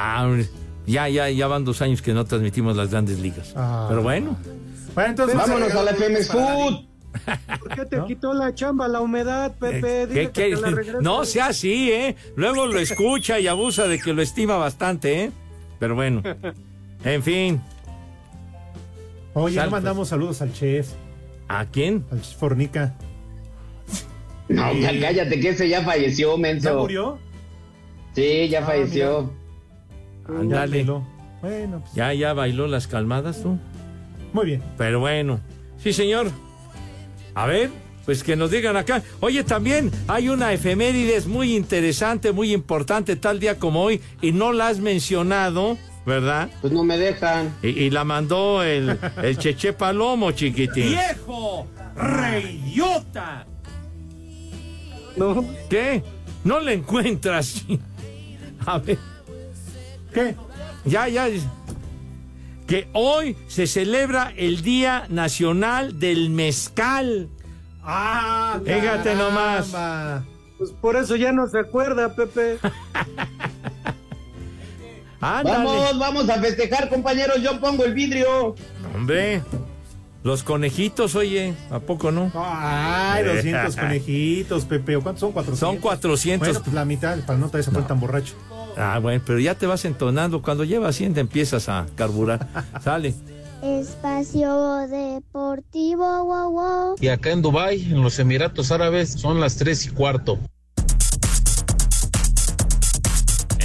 [0.86, 3.52] Ya, ya, ya van dos años que no transmitimos las grandes ligas.
[3.56, 3.86] Ah.
[3.88, 4.36] Pero bueno.
[4.94, 6.86] Bueno, entonces Vámonos vas a la para Food.
[7.60, 10.02] ¿Por qué te quitó la chamba, la humedad, Pepe?
[10.02, 10.60] Eh, Dile ¿qué- que te
[10.92, 11.00] la.
[11.00, 12.14] No sea así, ¿eh?
[12.36, 15.30] Luego lo escucha y abusa de que lo estima bastante, ¿eh?
[15.78, 16.22] Pero bueno.
[17.04, 17.60] En fin.
[19.34, 20.88] Oye, Sal, no mandamos saludos al chef,
[21.46, 22.04] ¿A quién?
[22.10, 22.94] al chef Fornica.
[24.48, 26.70] No, ya cállate, que ese ya falleció, menso.
[26.70, 27.18] ¿Ya murió?
[28.14, 29.30] Sí, ya Ah, falleció.
[30.28, 30.84] Ándale.
[30.84, 30.92] Ya,
[31.42, 33.58] bueno, pues, Ya, ya bailó las calmadas tú.
[34.32, 34.62] muy bien.
[34.78, 35.40] Pero bueno.
[35.78, 36.30] Sí, señor.
[37.34, 37.70] A ver,
[38.06, 39.02] pues que nos digan acá.
[39.20, 44.52] Oye, también hay una efemérides muy interesante, muy importante, tal día como hoy, y no
[44.52, 46.48] la has mencionado, ¿verdad?
[46.60, 47.54] Pues no me dejan.
[47.62, 50.88] Y, y la mandó el, el Cheche Palomo, chiquitín.
[50.88, 51.66] ¡Viejo!
[51.94, 53.46] ¡Reyota!
[55.16, 55.44] No.
[55.68, 56.02] ¿Qué?
[56.44, 57.64] No le encuentras.
[58.66, 58.98] A ver.
[60.16, 60.34] ¿Qué?
[60.86, 61.28] Ya, ya.
[62.66, 67.28] Que hoy se celebra el Día Nacional del Mezcal.
[67.82, 68.58] ¡Ah!
[68.64, 69.74] Fíjate nomás.
[70.56, 72.58] Pues por eso ya no se acuerda, Pepe.
[75.20, 77.42] Vamos, vamos a festejar, compañeros.
[77.42, 78.54] Yo pongo el vidrio.
[78.94, 79.42] Hombre,
[80.22, 82.30] los conejitos, oye, ¿a poco no?
[82.34, 84.96] ¡Ay, 200 conejitos, Pepe!
[84.96, 85.32] ¿O ¿Cuántos son?
[85.32, 85.56] ¿400?
[85.56, 86.48] Son 400.
[86.48, 88.34] Bueno, pues la mitad, para no te poner tan borracho.
[88.76, 90.42] Ah, bueno, pero ya te vas entonando.
[90.42, 92.46] Cuando llevas 100 te empiezas a carburar.
[92.82, 93.14] Sale.
[93.62, 96.96] Espacio Deportivo, wow, wow.
[97.00, 100.38] Y acá en Dubai, en los Emiratos Árabes, son las 3 y cuarto.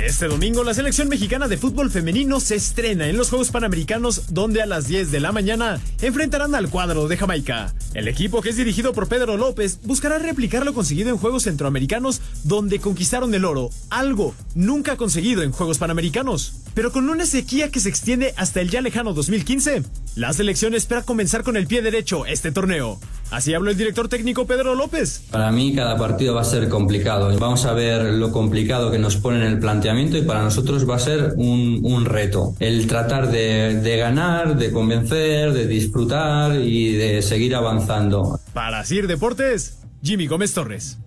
[0.04, 4.64] Este domingo la selección mexicana de fútbol femenino se estrena en los Juegos Panamericanos donde
[4.64, 7.72] a las 10 de la mañana enfrentarán al cuadro de Jamaica.
[7.94, 12.20] El equipo que es dirigido por Pedro López buscará replicar lo conseguido en Juegos Centroamericanos
[12.44, 16.54] donde conquistaron el oro, algo nunca conseguido en Juegos Panamericanos.
[16.74, 19.84] Pero con una sequía que se extiende hasta el ya lejano 2015,
[20.16, 23.00] la selección espera comenzar con el pie derecho este torneo.
[23.30, 25.24] Así habló el director técnico Pedro López.
[25.32, 27.32] Para mí cada partido va a ser complicado.
[27.40, 30.96] Vamos a ver lo complicado que nos pone en el planteamiento y para nosotros va
[30.96, 32.56] a ser un, reto.
[32.60, 38.40] El tratar de, de ganar, de convencer, de disfrutar y de seguir avanzando.
[38.54, 40.98] Para Sir Deportes, Jimmy Gómez Torres.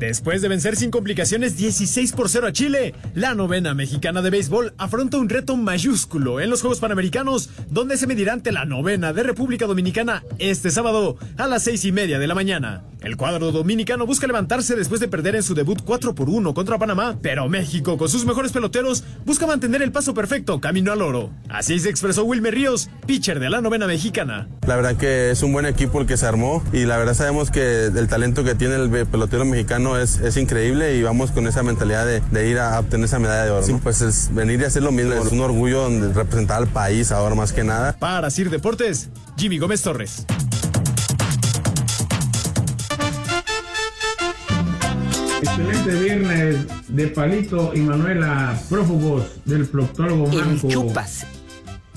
[0.00, 4.72] Después de vencer sin complicaciones 16 por 0 a Chile, la novena mexicana de béisbol
[4.78, 9.24] afronta un reto mayúsculo en los Juegos Panamericanos, donde se medirá ante la novena de
[9.24, 12.82] República Dominicana este sábado a las seis y media de la mañana.
[13.02, 16.78] El cuadro dominicano busca levantarse después de perder en su debut 4 por 1 contra
[16.78, 21.30] Panamá, pero México, con sus mejores peloteros, busca mantener el paso perfecto camino al oro.
[21.48, 24.48] Así se expresó Wilmer Ríos, pitcher de la novena mexicana.
[24.66, 27.50] La verdad que es un buen equipo el que se armó y la verdad sabemos
[27.50, 31.62] que el talento que tiene el pelotero mexicano es, es increíble y vamos con esa
[31.62, 33.66] mentalidad de, de ir a obtener esa medalla de oro.
[33.66, 33.78] ¿no?
[33.78, 37.54] Pues es venir y hacer lo mismo, es un orgullo representar al país ahora más
[37.54, 37.96] que nada.
[37.98, 39.08] Para Sir Deportes,
[39.38, 40.26] Jimmy Gómez Torres.
[45.70, 50.68] Excelente viernes de Palito y Manuela, prófugos del proctólogo Manco.
[50.68, 51.24] chupas.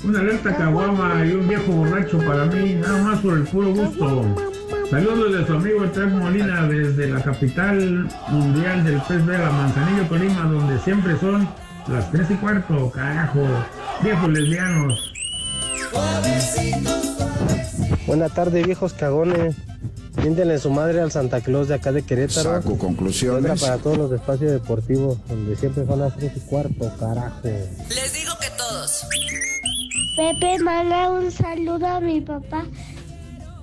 [0.04, 4.26] Una alerta caguama y un viejo borracho para mí, nada más por el puro gusto.
[4.92, 10.44] Saludos de su amigo Tres Molina desde la capital mundial del pez vela, Manzanillo, Colima,
[10.44, 11.48] donde siempre son
[11.88, 13.42] las tres y cuarto, carajo.
[14.04, 15.14] Viejos lesbianos.
[18.06, 19.56] Buenas tardes, viejos cagones.
[20.18, 22.62] Miéntenle su madre al Santa Claus de acá de Querétaro.
[22.62, 23.52] Saco conclusiones.
[23.52, 27.50] Otra para todos los espacios deportivos, donde siempre son las 3 y cuarto, carajo.
[27.90, 29.06] Les digo que todos.
[30.16, 32.66] Pepe, manda un saludo a mi papá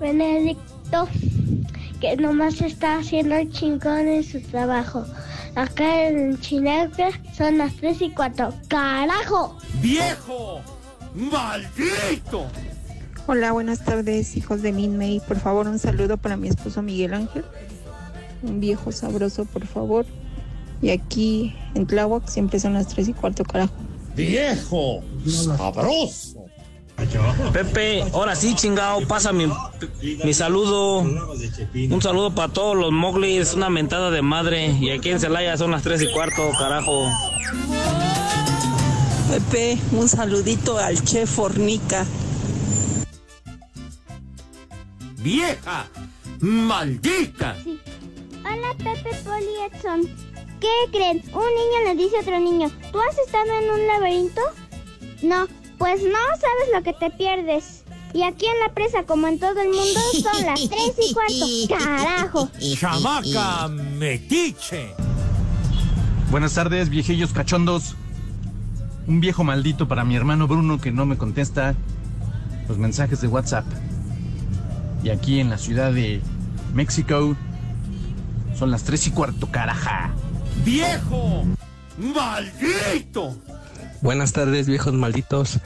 [0.01, 1.07] Benedicto,
[2.01, 5.05] que nomás está haciendo el chingón en su trabajo.
[5.55, 8.53] Acá en Chinagua son las 3 y 4.
[8.67, 9.57] ¡Carajo!
[9.81, 10.61] ¡Viejo!
[11.13, 12.47] ¡Maldito!
[13.31, 15.21] Hola, buenas tardes, hijos de Min May.
[15.21, 17.45] Por favor, un saludo para mi esposo Miguel Ángel.
[18.43, 20.05] Un viejo sabroso, por favor.
[20.81, 23.73] Y aquí en Tláhuac siempre son las 3 y cuarto, carajo.
[24.17, 25.01] ¡Viejo!
[25.25, 26.43] ¡Sabroso!
[27.53, 29.49] Pepe, ahora sí, chingado, pasa mi,
[30.25, 30.99] mi saludo.
[30.99, 34.71] Un saludo para todos los moglis, una mentada de madre.
[34.71, 37.07] Y aquí en Celaya son las 3 y cuarto, carajo.
[39.29, 42.05] Pepe, un saludito al chef Fornica.
[45.23, 45.87] ¡Vieja!
[46.39, 47.55] ¡Maldita!
[48.43, 50.01] Hola Pepe Poli Edson.
[50.59, 51.21] ¿Qué creen?
[51.33, 54.41] Un niño le dice a otro niño, ¿tú has estado en un laberinto?
[55.21, 57.83] No, pues no sabes lo que te pierdes.
[58.13, 61.85] Y aquí en la presa, como en todo el mundo, son las tres y cuarto.
[61.85, 62.49] ¡Carajo!
[62.75, 64.93] ¡Chamaca metiche!
[66.31, 67.95] Buenas tardes, viejillos cachondos.
[69.07, 71.75] Un viejo maldito para mi hermano Bruno que no me contesta
[72.67, 73.65] los mensajes de WhatsApp.
[75.03, 76.21] Y aquí en la ciudad de
[76.73, 77.35] México
[78.57, 80.11] son las tres y cuarto, caraja.
[80.63, 81.45] ¡Viejo!
[81.97, 83.35] ¡Maldito!
[84.01, 85.59] Buenas tardes, viejos malditos.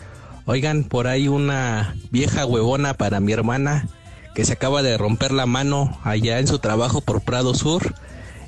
[0.46, 3.88] Oigan, por ahí una vieja huevona para mi hermana
[4.34, 7.96] que se acaba de romper la mano allá en su trabajo por Prado Sur.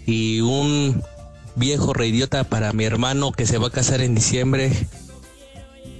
[0.05, 1.03] Y un
[1.55, 4.71] viejo reidiota para mi hermano que se va a casar en diciembre.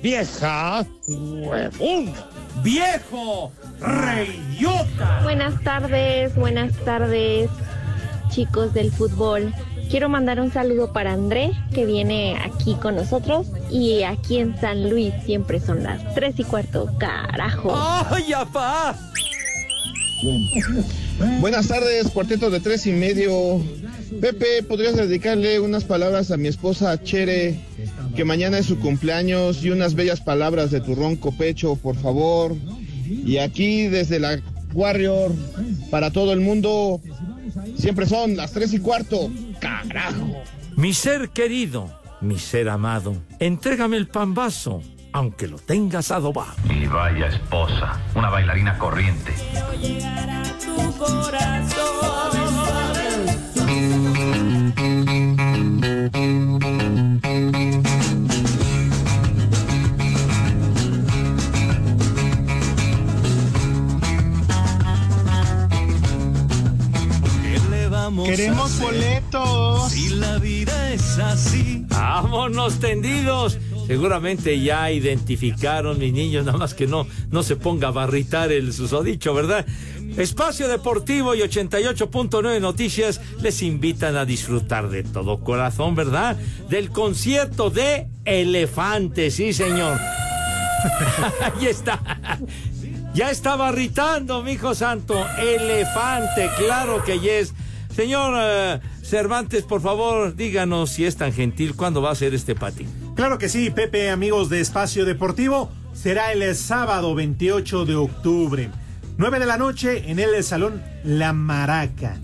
[0.02, 2.13] ¡Vieja huevona!
[2.63, 5.21] ¡Viejo reidiota!
[5.23, 7.49] Buenas tardes, buenas tardes,
[8.29, 9.53] chicos del fútbol.
[9.89, 13.47] Quiero mandar un saludo para André, que viene aquí con nosotros.
[13.71, 16.89] Y aquí en San Luis siempre son las 3 y cuarto.
[16.97, 17.73] ¡Carajo!
[17.73, 18.97] ¡Ay, apá!
[21.39, 23.61] Buenas tardes, cuarteto de tres y medio.
[24.19, 27.59] Pepe, ¿podrías dedicarle unas palabras a mi esposa Chere,
[28.15, 32.55] que mañana es su cumpleaños, y unas bellas palabras de tu ronco pecho, por favor?
[33.08, 34.39] Y aquí desde la
[34.74, 35.34] Warrior,
[35.89, 37.02] para todo el mundo,
[37.78, 39.32] siempre son las tres y cuarto.
[39.60, 40.43] ¡Carajo!
[40.76, 41.89] Mi ser querido,
[42.22, 44.82] mi ser amado, entrégame el pambazo,
[45.13, 46.54] aunque lo tengas adobado.
[46.70, 49.34] Y vaya esposa, una bailarina corriente.
[68.25, 69.95] Queremos boletos.
[69.95, 71.86] Y la vida es así.
[71.88, 73.58] Vámonos tendidos.
[73.88, 78.73] Seguramente ya identificaron mis niños, nada más que no, no se ponga a barritar el
[78.73, 79.65] susodicho, ¿verdad?
[80.17, 86.36] Espacio Deportivo y 88.9 Noticias les invitan a disfrutar de todo corazón, ¿verdad?
[86.69, 89.97] Del concierto de Elefante, sí, señor.
[91.41, 92.01] Ahí está.
[93.13, 95.25] Ya está barritando, mi hijo santo.
[95.39, 97.53] Elefante, claro que yes.
[97.97, 102.53] Señor eh, Cervantes, por favor, díganos si es tan gentil, ¿cuándo va a ser este
[102.53, 102.88] patín?
[103.15, 105.71] Claro que sí, Pepe, amigos de Espacio Deportivo.
[105.95, 108.69] Será el sábado 28 de octubre.
[109.17, 112.19] 9 de la noche en el Salón La Maraca.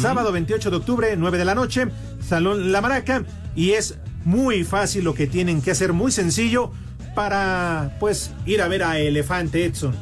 [0.00, 1.88] Sábado 28 de octubre, 9 de la noche,
[2.24, 3.24] Salón La Maraca.
[3.56, 6.70] Y es muy fácil lo que tienen que hacer, muy sencillo
[7.16, 9.92] para pues ir a ver a Elefante Edson.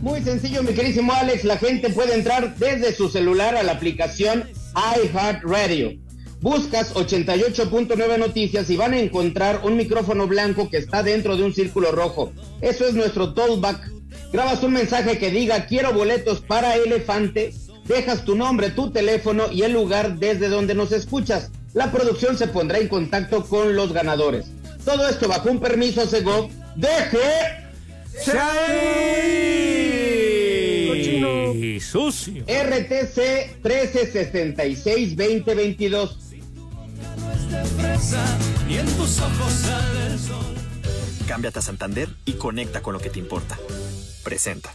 [0.00, 1.44] Muy sencillo, mi querísimo Alex.
[1.44, 5.98] La gente puede entrar desde su celular a la aplicación iHeartRadio.
[6.40, 11.52] Buscas 88.9 noticias y van a encontrar un micrófono blanco que está dentro de un
[11.52, 12.32] círculo rojo.
[12.60, 13.90] Eso es nuestro tollback.
[14.32, 17.52] Grabas un mensaje que diga quiero boletos para Elefante.
[17.86, 21.50] Dejas tu nombre, tu teléfono y el lugar desde donde nos escuchas.
[21.74, 24.46] La producción se pondrá en contacto con los ganadores.
[24.84, 26.50] Todo esto bajo un permiso Segov.
[26.76, 27.18] ¡Deje!
[28.24, 29.77] ¡Sí!
[31.88, 32.44] ¡Ay, sucio!
[32.44, 36.16] RTC 1366-2022.
[38.68, 40.44] Y en tus ojos sale el sol.
[41.26, 43.58] Cámbiate a Santander y conecta con lo que te importa.
[44.22, 44.74] Presenta.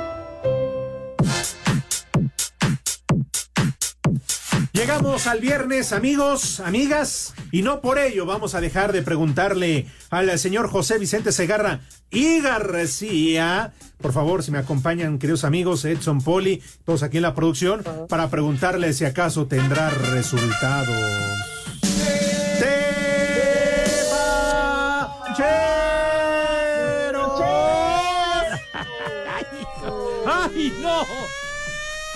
[4.81, 10.39] Llegamos al viernes, amigos, amigas, y no por ello vamos a dejar de preguntarle al
[10.39, 13.73] señor José Vicente Segarra y García.
[14.01, 18.31] Por favor, si me acompañan, queridos amigos, Edson Poli, todos aquí en la producción, para
[18.31, 20.97] preguntarle si acaso tendrá resultados.
[30.25, 31.05] ¡Ay, no!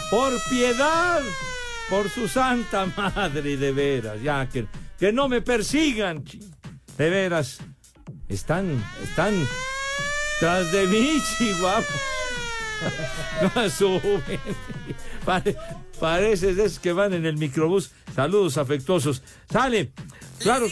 [0.10, 1.22] Por piedad,
[1.90, 4.68] por su santa madre, de veras, ya que,
[5.00, 6.24] que no me persigan,
[6.98, 7.60] de veras.
[8.28, 9.34] Están, están
[10.40, 11.84] tras de mí, Chihuahua.
[13.42, 14.12] No asumen.
[15.26, 15.56] Pare-
[16.00, 17.92] pareces de esos que van en el microbús.
[18.14, 19.24] Saludos afectuosos.
[19.50, 19.92] Sale.
[20.40, 20.68] Claro.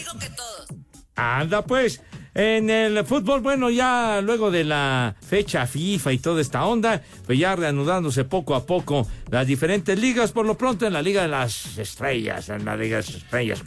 [1.16, 2.02] Anda pues.
[2.34, 7.38] En el fútbol, bueno, ya luego de la fecha FIFA y toda esta onda, pues
[7.38, 11.28] ya reanudándose poco a poco las diferentes ligas, por lo pronto en la Liga de
[11.28, 13.62] las Estrellas, en la Liga de las Estrellas,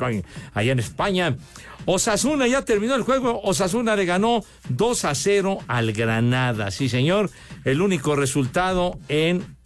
[0.53, 1.37] allá en España.
[1.85, 7.29] Osasuna ya terminó el juego, Osasuna le ganó 2 a 0 al Granada, sí señor,
[7.63, 9.56] el único resultado en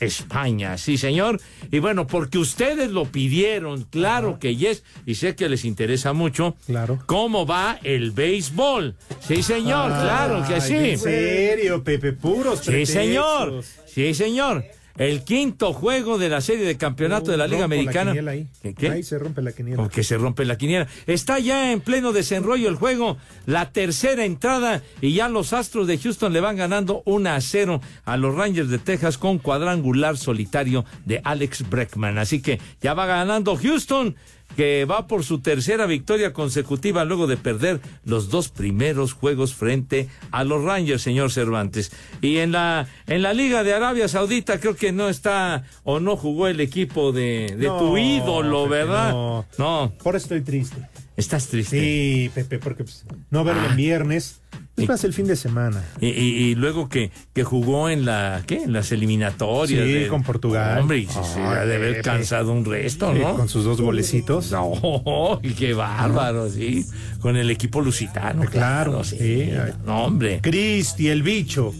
[0.00, 1.40] España, sí señor.
[1.70, 6.56] Y bueno, porque ustedes lo pidieron, claro que yes, y sé que les interesa mucho.
[6.66, 6.98] Claro.
[7.06, 8.96] ¿Cómo va el béisbol?
[9.20, 10.74] Sí señor, claro que sí.
[10.74, 14.64] En serio, Pepe, puros Sí señor, sí señor.
[15.00, 18.30] El quinto juego de la serie de campeonato de la Liga Rompo la Americana.
[18.32, 18.48] ahí.
[18.60, 18.90] ¿Qué, qué?
[18.90, 19.78] Ahí se rompe la quiniela.
[19.78, 20.88] Porque se rompe la quiniela.
[21.06, 25.96] Está ya en pleno desenrollo el juego, la tercera entrada y ya los Astros de
[25.96, 30.84] Houston le van ganando 1 a 0 a los Rangers de Texas con cuadrangular solitario
[31.06, 32.18] de Alex Breckman.
[32.18, 34.16] Así que ya va ganando Houston
[34.56, 40.08] que va por su tercera victoria consecutiva luego de perder los dos primeros juegos frente
[40.30, 41.92] a los Rangers, señor Cervantes.
[42.20, 46.16] Y en la en la Liga de Arabia Saudita creo que no está o no
[46.16, 49.12] jugó el equipo de, de tu ídolo, ¿verdad?
[49.12, 49.46] no.
[49.58, 49.92] No.
[50.02, 50.76] Por eso estoy triste.
[51.16, 51.78] ¿Estás triste?
[51.78, 53.70] Sí, Pepe, porque pues, no verlo Ah.
[53.70, 54.40] en viernes.
[54.76, 55.84] Es más el fin de semana.
[56.00, 56.10] Y, y-
[56.50, 58.62] y luego que, que jugó en la ¿qué?
[58.62, 59.84] en las eliminatorias.
[59.86, 60.78] Sí, de- con Portugal.
[60.80, 63.36] Hombre, y se, ha de haber cansado un resto, ¿no?
[63.36, 64.50] con sus dos golecitos.
[64.50, 66.86] No, y qué bárbaro, sí.
[67.20, 68.92] Con el equipo lusitano, claro.
[68.92, 69.18] Claro, sí.
[69.18, 69.50] sí.
[69.84, 70.40] No, hombre.
[70.40, 71.74] Cristi, el bicho.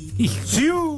[0.44, 0.89] ¡Siu!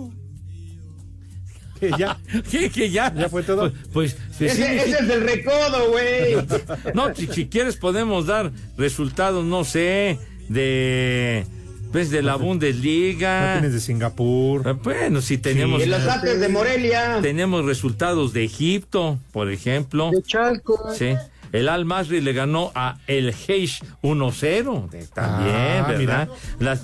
[1.83, 2.17] Que ya.
[2.49, 2.71] ¿Qué?
[2.71, 3.13] Que ya.
[3.13, 3.73] Ya fue todo.
[3.93, 4.63] Pues, pues, sí, Ese, sí.
[4.63, 6.37] ese es el recodo, güey.
[6.95, 10.19] No, si, si quieres podemos dar resultados, no sé,
[10.49, 11.45] de
[11.91, 13.55] pues de la Bundesliga.
[13.55, 14.67] tienes de Singapur.
[14.67, 17.19] Eh, Bueno, si tenemos Y los ates de Morelia.
[17.21, 20.11] tenemos resultados de Egipto, por ejemplo.
[20.13, 20.79] De Chalco.
[20.97, 21.15] Sí.
[21.51, 24.89] El Al Masri le ganó a el Heish 1-0.
[24.95, 26.29] eh, También, Ah, ¿verdad?
[26.61, 26.79] La,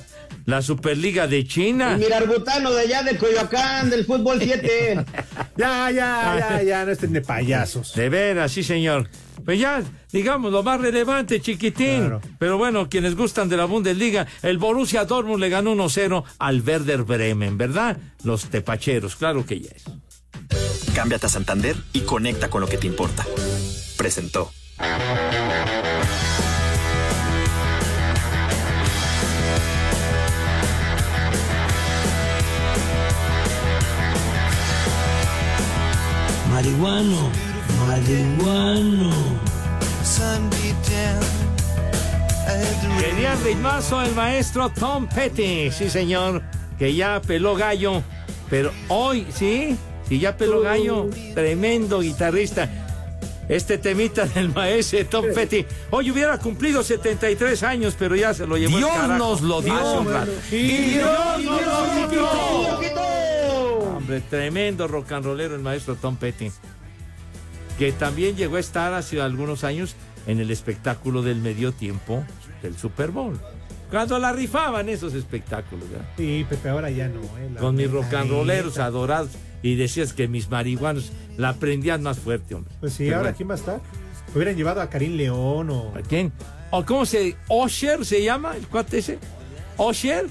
[0.48, 1.92] la Superliga de China.
[1.92, 5.04] El Mirarbutano de allá de Coyoacán, del fútbol 7.
[5.58, 7.92] Ya, ya, ya, ya, no estén de payasos.
[7.94, 9.11] De veras, sí, señor.
[9.44, 9.82] Pues ya,
[10.12, 11.98] digamos, lo más relevante, chiquitín.
[11.98, 12.20] Claro.
[12.38, 17.02] Pero bueno, quienes gustan de la Bundesliga, el Borussia Dortmund le ganó 1-0 al Werder
[17.02, 17.96] Bremen, ¿verdad?
[18.22, 19.84] Los tepacheros, claro que ya es.
[20.94, 23.26] Cámbiate a Santander y conecta con lo que te importa.
[23.96, 24.52] Presentó.
[36.58, 37.30] Marihuano,
[37.86, 39.12] marihuano.
[42.98, 46.42] Quería ritmazo el maestro Tom Petty, sí señor,
[46.76, 48.02] que ya peló gallo,
[48.50, 49.76] pero hoy, sí,
[50.08, 52.68] sí ya peló gallo, tremendo guitarrista.
[53.48, 58.56] Este temita del maestro Tom Petty, hoy hubiera cumplido 73 años, pero ya se lo
[58.56, 60.18] llevó el Dios carajo nos lo dio, hace un mano.
[60.18, 60.32] rato.
[60.50, 62.88] Y Dios nos lo quitó.
[64.09, 66.50] Hombre, tremendo rock and rollero el maestro Tom Petty,
[67.78, 69.96] que también llegó a estar hace algunos años
[70.26, 72.24] en el espectáculo del medio tiempo
[72.62, 73.38] del Super Bowl.
[73.90, 76.06] Cuando la rifaban esos espectáculos, ¿verdad?
[76.16, 77.20] Sí, Pepe, ahora ya no.
[77.20, 79.28] eh, Con mis rock and rolleros adorados
[79.62, 82.72] y decías que mis marihuanos la prendían más fuerte, hombre.
[82.80, 83.80] Pues sí, Pero ahora bueno, ¿quién va a estar?
[84.34, 85.92] Hubieran llevado a Karim León o.
[85.94, 86.32] ¿a quién?
[86.70, 89.18] ¿O cómo se Osher se llama el cuate ese?
[89.76, 90.26] Osher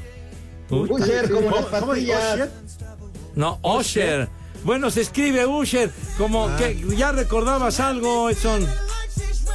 [0.69, 2.49] Usher, como las pastillas.
[3.37, 4.27] No, Usher.
[4.63, 6.57] Bueno, se escribe Usher, como Ah.
[6.57, 8.67] que ya recordabas algo, Edson.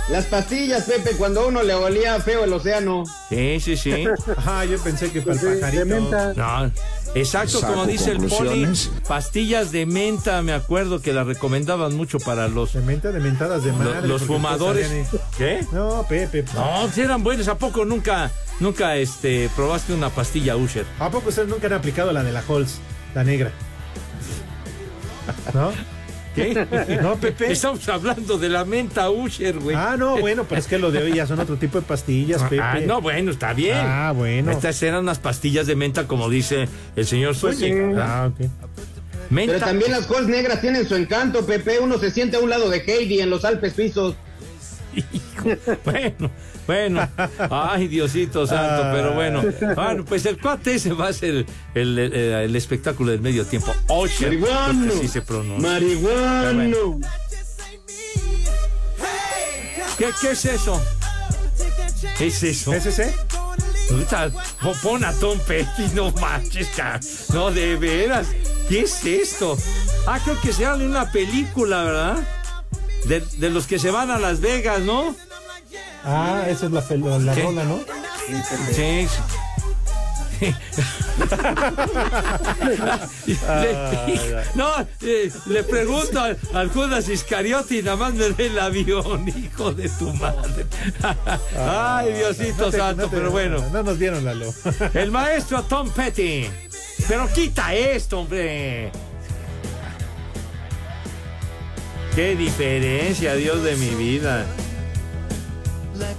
[0.09, 3.05] Las pastillas, Pepe, cuando uno le olía feo el océano.
[3.29, 4.05] Sí, sí, sí.
[4.47, 5.87] Ah, yo pensé que para el Pues de pajarito.
[5.87, 6.33] menta.
[6.35, 6.71] No,
[7.15, 8.69] exacto, como dice el poli,
[9.07, 13.65] pastillas de menta, me acuerdo que las recomendaban mucho para los, De menta de mentadas
[13.65, 14.07] de madre.
[14.07, 14.89] los fumadores.
[15.39, 15.65] ¿Qué?
[15.73, 16.45] No, Pepe.
[16.55, 18.31] No, si eran buenos, ¿a poco nunca,
[18.61, 20.87] nunca este, probaste una pastilla Usher?
[20.99, 22.79] ¿A poco ustedes nunca han aplicado la de la Halls,
[23.15, 23.53] la negra?
[25.55, 25.73] ¿No?
[26.35, 26.67] ¿Qué?
[27.03, 27.53] No, Pepe.
[27.53, 29.77] Estamos hablando de la menta Usher, güey.
[29.77, 32.43] Ah, no, bueno, pero es que lo de hoy ya son otro tipo de pastillas,
[32.45, 32.61] Pepe.
[32.61, 33.77] Ah, no, bueno, está bien.
[33.79, 34.51] Ah, bueno.
[34.51, 37.71] Estas eran unas pastillas de menta, como dice el señor Pues sí.
[37.99, 38.47] Ah, ok.
[39.31, 39.55] Menta.
[39.55, 41.79] Pero también las Halls negras tienen su encanto, Pepe.
[41.81, 44.15] Uno se siente a un lado de Heidi en los Alpes suizos.
[45.85, 46.31] Bueno,
[46.67, 47.09] bueno.
[47.51, 48.93] Ay, Diosito santo, Ah.
[48.95, 49.43] pero bueno.
[49.75, 53.45] Bueno, pues el cuate ese va a ser el, el- el- el espectáculo del medio
[53.45, 53.73] tiempo.
[53.89, 54.93] Usher, Marihuano.
[54.95, 55.69] así se pronuncia.
[55.71, 57.01] Marihuano.
[59.99, 60.81] ¿Qué, qué es eso?
[62.19, 62.73] ¿Qué es eso?
[62.73, 63.15] ¿Es ese?
[63.89, 66.69] Puta, a Tom Petty, no manches,
[67.33, 68.27] no, de veras.
[68.69, 69.57] ¿Qué es esto?
[70.07, 72.17] Ah, creo que se habla de una película, ¿verdad?
[73.05, 75.15] De, de los que se van a Las Vegas, ¿no?
[76.05, 76.81] Ah, esa es la,
[77.19, 77.43] la ¿Qué?
[77.43, 77.79] rola, ¿no?
[78.73, 79.07] Sí.
[79.09, 80.55] sí.
[83.27, 84.71] Le- no,
[85.03, 89.73] eh, le pregunto al, al Judas Iscariote y nada más me dé el avión, hijo
[89.73, 90.67] de tu madre.
[91.59, 93.65] Ay, Diosito No te- santo, no te- pero bueno.
[93.73, 94.53] No nos dieron la lo.
[94.95, 96.49] El maestro Tom Petty.
[97.09, 98.91] Pero quita esto, hombre.
[102.15, 104.45] Qué diferencia, Dios de mi vida.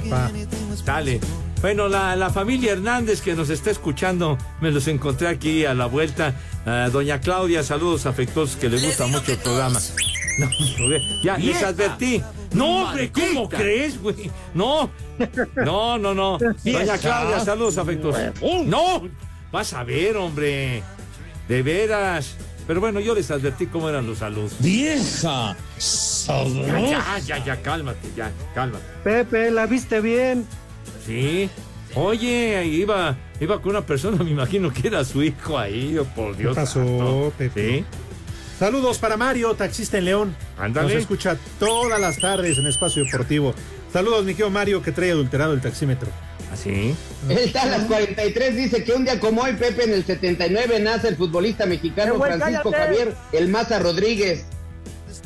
[0.10, 0.32] Pa.
[0.86, 1.20] Dale.
[1.62, 5.86] Bueno, la, la familia Hernández que nos está escuchando, me los encontré aquí a la
[5.86, 6.34] vuelta.
[6.66, 9.80] Ah, doña Claudia, saludos afectuosos, que le gusta mucho el programa.
[10.40, 10.48] No,
[11.24, 11.68] ya, les Vieja.
[11.68, 12.24] advertí.
[12.56, 14.32] No, hombre, ¿cómo crees, güey?
[14.56, 14.90] No,
[15.56, 16.40] no, no, no.
[16.64, 16.98] Doña.
[16.98, 18.20] Claudia, saludos afectuosos.
[18.66, 19.08] No,
[19.52, 20.82] vas a ver, hombre.
[21.48, 22.36] De veras.
[22.66, 24.56] Pero bueno, yo les advertí cómo eran los saludos.
[24.60, 25.56] Vieja.
[26.28, 28.86] Ya, ya, ya, cálmate, ya, cálmate.
[29.04, 30.46] Pepe, ¿la viste bien?
[31.06, 31.50] Sí.
[31.96, 36.36] Oye, iba, iba con una persona, me imagino que era su hijo ahí, oh, por
[36.36, 36.56] Dios.
[36.56, 37.34] pasó, santo.
[37.38, 37.80] Pepe?
[37.80, 37.86] Sí.
[38.58, 40.36] Saludos para Mario, taxista en León.
[40.58, 40.94] Ándale.
[40.94, 43.54] Nos escucha todas las tardes en Espacio Deportivo.
[43.92, 46.10] Saludos, mi querido Mario, que trae adulterado el taxímetro.
[46.54, 46.96] ¿Así?
[47.30, 51.16] El Talas 43 dice que un día como hoy, Pepe, en el 79 nace el
[51.16, 52.96] futbolista mexicano Eh, güey, Francisco cállate.
[52.96, 54.46] Javier El Maza Rodríguez.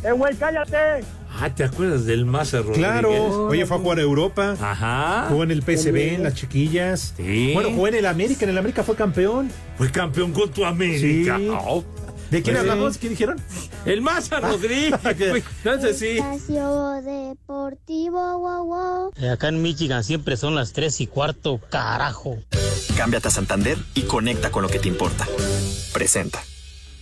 [0.04, 1.04] ¡Eh, güey, cállate!
[1.40, 2.78] Ah, ¿te acuerdas del Maza Rodríguez?
[2.80, 3.48] Claro.
[3.48, 4.56] Oye, fue a jugar a Europa.
[4.60, 5.26] Ajá.
[5.30, 7.14] Jugó en el PSV, en las chiquillas.
[7.18, 7.52] Sí.
[7.54, 8.46] Bueno, jugó en el América.
[8.46, 9.52] En el América fue campeón.
[9.78, 11.38] Fue campeón con tu América.
[11.38, 11.50] Sí.
[11.52, 11.84] Oh.
[12.32, 12.98] ¿De quién Pues, hablamos?
[12.98, 13.40] ¿Qué dijeron?
[13.86, 15.00] El Maza Rodríguez.
[15.30, 15.44] güey.
[15.64, 16.18] Entonces sí.
[16.18, 19.12] Espacio Deportivo, wow, wow.
[19.18, 22.38] Eh, Acá en Michigan siempre son las 3 y cuarto, carajo.
[22.98, 25.26] Cámbiate a Santander y conecta con lo que te importa.
[25.94, 26.42] Presenta.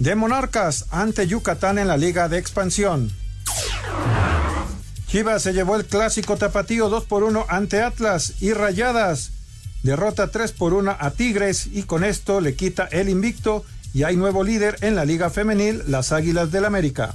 [0.00, 3.12] de Monarcas ante Yucatán en la Liga de Expansión.
[5.06, 9.30] Chivas se llevó el clásico tapatío 2 por 1 ante Atlas y Rayadas.
[9.82, 14.16] Derrota 3 por 1 a Tigres y con esto le quita el invicto y hay
[14.16, 17.14] nuevo líder en la Liga Femenil, las Águilas del América.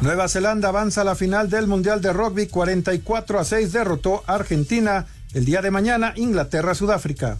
[0.00, 4.34] Nueva Zelanda avanza a la final del Mundial de Rugby 44 a 6 derrotó a
[4.36, 5.06] Argentina.
[5.34, 7.38] El día de mañana Inglaterra-Sudáfrica.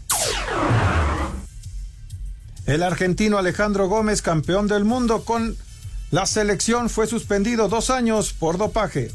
[2.68, 5.56] El argentino Alejandro Gómez, campeón del mundo con
[6.10, 9.10] la selección, fue suspendido dos años por dopaje.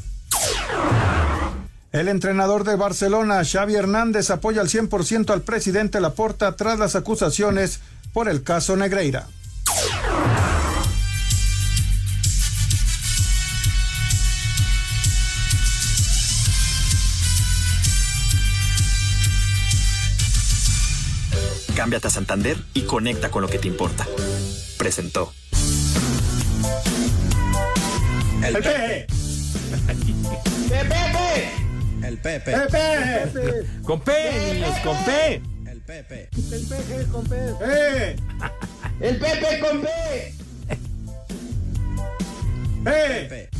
[1.92, 7.78] El entrenador de Barcelona, Xavi Hernández, apoya al 100% al presidente Laporta tras las acusaciones
[8.12, 9.28] por el caso Negreira.
[21.94, 24.04] Cámbiate a Santander y conecta con lo que te importa.
[24.76, 25.32] Presentó.
[28.42, 29.06] El Pepe.
[30.68, 31.50] ¡Pepe!
[32.02, 32.52] El Pepe.
[32.52, 33.66] Pepe.
[33.84, 34.12] Con P,
[34.54, 35.40] niños, con P.
[35.70, 36.30] El Pepe.
[36.34, 37.36] El peje con P.
[37.64, 38.16] ¡Eh!
[38.98, 40.34] El Pepe con P.
[42.86, 43.50] ¡Eh!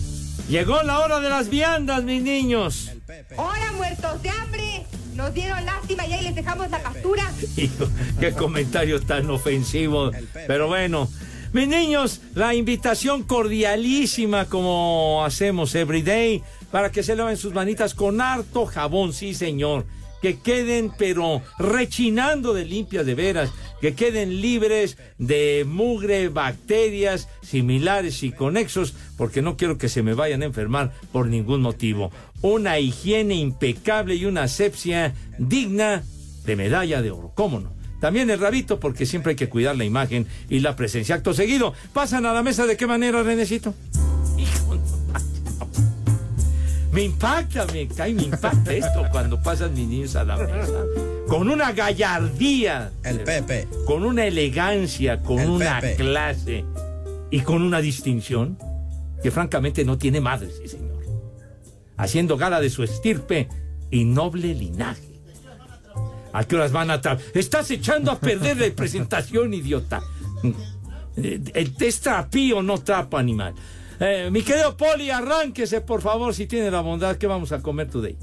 [0.49, 2.91] Llegó la hora de las viandas, mis niños.
[3.37, 4.87] ¡Hola, muertos de hambre!
[5.15, 7.31] Nos dieron lástima y ahí les dejamos la captura.
[7.57, 7.89] Hijo,
[8.19, 10.11] qué comentario tan ofensivo.
[10.47, 11.09] Pero bueno,
[11.53, 16.43] mis niños, la invitación cordialísima como hacemos everyday
[16.73, 19.87] para que se laven sus manitas con harto jabón, sí señor.
[20.25, 23.51] Que queden pero rechinando de limpias de veras,
[23.83, 30.15] que queden libres de mugre, bacterias similares y conexos, porque no quiero que se me
[30.15, 32.11] vayan a enfermar por ningún motivo.
[32.41, 36.03] Una higiene impecable y una asepsia digna
[36.47, 37.33] de medalla de oro.
[37.35, 37.75] ¿Cómo no?
[38.01, 41.17] También el rabito, porque siempre hay que cuidar la imagen y la presencia.
[41.17, 43.75] Acto seguido, pasan a la mesa de qué manera, Renecito.
[46.95, 50.85] Me impacta, me cae, me impacta esto cuando pasan mis niños a la mesa.
[51.27, 52.93] Con una gallardía.
[53.03, 53.67] El Pepe.
[53.85, 55.97] Con una elegancia, con El una Pepe.
[55.97, 56.65] clase
[57.31, 58.57] y con una distinción
[59.23, 61.03] que francamente no tiene madre, sí, señor.
[61.97, 63.49] Haciendo gala de su estirpe
[63.91, 65.03] y noble linaje.
[66.33, 70.01] ¿A qué horas van a tra- Estás echando a perder la presentación, idiota.
[71.17, 73.55] Eh, El es trapío, no trapo animal.
[74.01, 77.17] Eh, mi querido Poli, arránquese, por favor, si tiene la bondad.
[77.17, 78.17] ¿Qué vamos a comer today?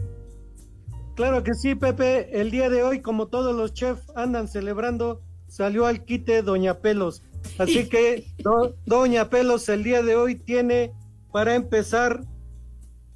[1.15, 2.39] Claro que sí, Pepe.
[2.41, 7.23] El día de hoy, como todos los chefs andan celebrando, salió al quite Doña Pelos.
[7.57, 10.93] Así que do- Doña Pelos el día de hoy tiene
[11.31, 12.21] para empezar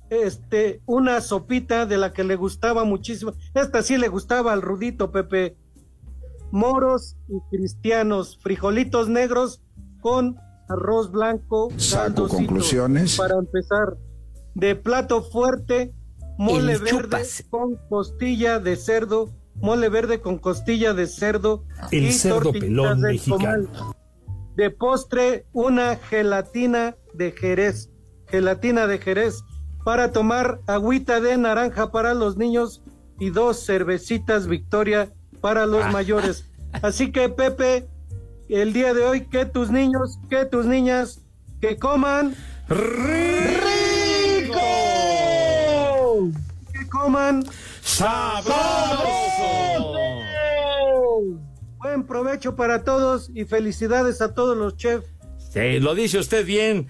[0.09, 3.33] este una sopita de la que le gustaba muchísimo.
[3.53, 5.57] Esta sí le gustaba al Rudito, Pepe.
[6.51, 9.61] Moros y cristianos, frijolitos negros
[9.99, 10.37] con
[10.69, 11.69] arroz blanco.
[11.77, 13.17] Saco conclusiones.
[13.17, 13.95] Para empezar,
[14.53, 15.93] de plato fuerte,
[16.37, 17.43] mole El verde chupas.
[17.49, 23.07] con costilla de cerdo, mole verde con costilla de cerdo El y cerdo pelón de
[23.13, 23.67] mexicano.
[23.67, 23.95] comal.
[24.55, 27.89] De postre, una gelatina de Jerez,
[28.27, 29.43] gelatina de Jerez
[29.83, 32.81] para tomar agüita de naranja para los niños
[33.19, 35.65] y dos cervecitas Victoria para Ah.
[35.67, 36.49] los mayores.
[36.81, 37.87] Así que Pepe,
[38.49, 41.21] el día de hoy que tus niños, que tus niñas,
[41.61, 42.35] que coman
[42.67, 42.99] rico,
[46.73, 47.43] que coman
[47.81, 48.55] sabroso.
[51.77, 55.07] Buen provecho para todos y felicidades a todos los chefs.
[55.51, 56.87] Sí, lo dice usted bien.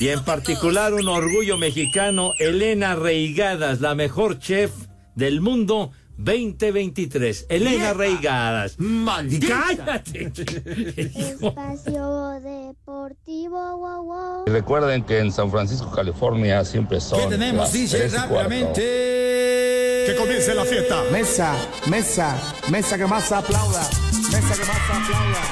[0.00, 4.72] Y en particular un orgullo mexicano, Elena Reigadas, la mejor chef
[5.14, 7.46] del mundo 2023.
[7.48, 8.78] Elena Reigadas.
[8.78, 9.64] ¡Maldita!
[9.76, 10.32] ¡Cállate!
[10.96, 14.44] Espacio Deportivo, wow, wow.
[14.46, 17.20] Y Recuerden que en San Francisco, California, siempre son.
[17.20, 18.16] ¿Qué tenemos, cuarto.
[18.16, 18.82] rápidamente?
[20.06, 21.02] Que comience la fiesta.
[21.10, 21.56] Mesa,
[21.88, 23.82] mesa, mesa que más aplauda.
[24.30, 25.42] Mesa que más aplauda.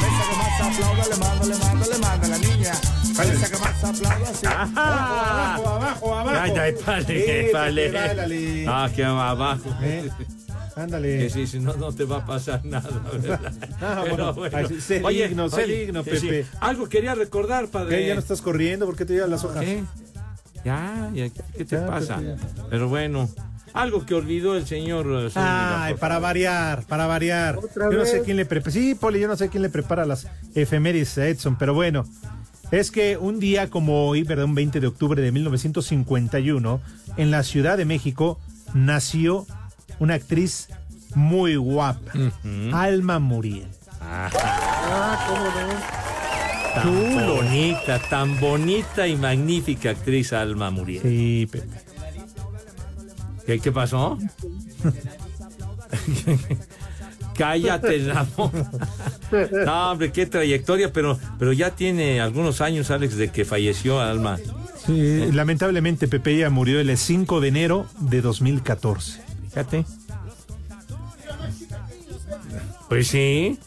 [0.00, 1.08] Mesa que más aplauda.
[1.08, 2.43] Le mando, le mando, le mando
[3.20, 3.40] a la niña.
[3.40, 4.34] Mesa que más aplauda.
[4.34, 4.46] Sí.
[4.46, 6.38] Abajo, abajo, abajo.
[6.40, 6.74] Ay, ay.
[7.06, 8.66] Pepe, dale.
[8.68, 9.70] Ah, que va abajo.
[10.76, 11.18] Ándale.
[11.18, 13.52] Que sí, si no, no te va a pasar nada, ¿verdad?
[13.80, 14.56] Ah, Pero bueno.
[14.56, 16.28] Ay, sé digno, sé digno, sí, sí.
[16.28, 16.46] Pepe.
[16.60, 17.98] Algo quería recordar, padre.
[17.98, 18.08] ¿Qué?
[18.08, 18.86] ¿Ya no estás corriendo?
[18.86, 19.64] ¿Por qué te llevas las hojas?
[19.64, 19.84] ¿Qué?
[20.64, 22.16] Ya, ya, ¿qué te Ya, pasa?
[22.16, 22.36] Pepe,
[22.70, 23.28] Pero bueno,
[23.72, 27.58] algo que olvidó el señor eh, Zúñiga, Ay, por para variar, para variar.
[27.58, 28.72] Otra yo no sé quién le prepara.
[28.72, 32.04] Sí, Poli, yo no sé quién le prepara las efemérides a Edson, pero bueno.
[32.74, 34.46] Es que un día como hoy, ¿verdad?
[34.46, 36.80] Un 20 de octubre de 1951,
[37.16, 38.40] en la Ciudad de México,
[38.74, 39.46] nació
[40.00, 40.70] una actriz
[41.14, 42.10] muy guapa,
[42.72, 43.68] Alma Muriel.
[44.00, 45.50] Ah, cómo no.
[46.74, 51.02] Tan bonita, tan bonita y magnífica actriz Alma Muriel.
[51.02, 51.68] Sí, Pepe.
[53.46, 54.18] ¿Qué, qué pasó?
[57.36, 58.70] Cállate la boca.
[59.64, 64.38] No, hombre, qué trayectoria, pero, pero ya tiene algunos años, Alex, de que falleció Alma.
[64.86, 69.20] Sí, lamentablemente Pepe ella murió el 5 de enero de 2014.
[69.48, 69.84] Fíjate.
[72.88, 73.58] Pues sí.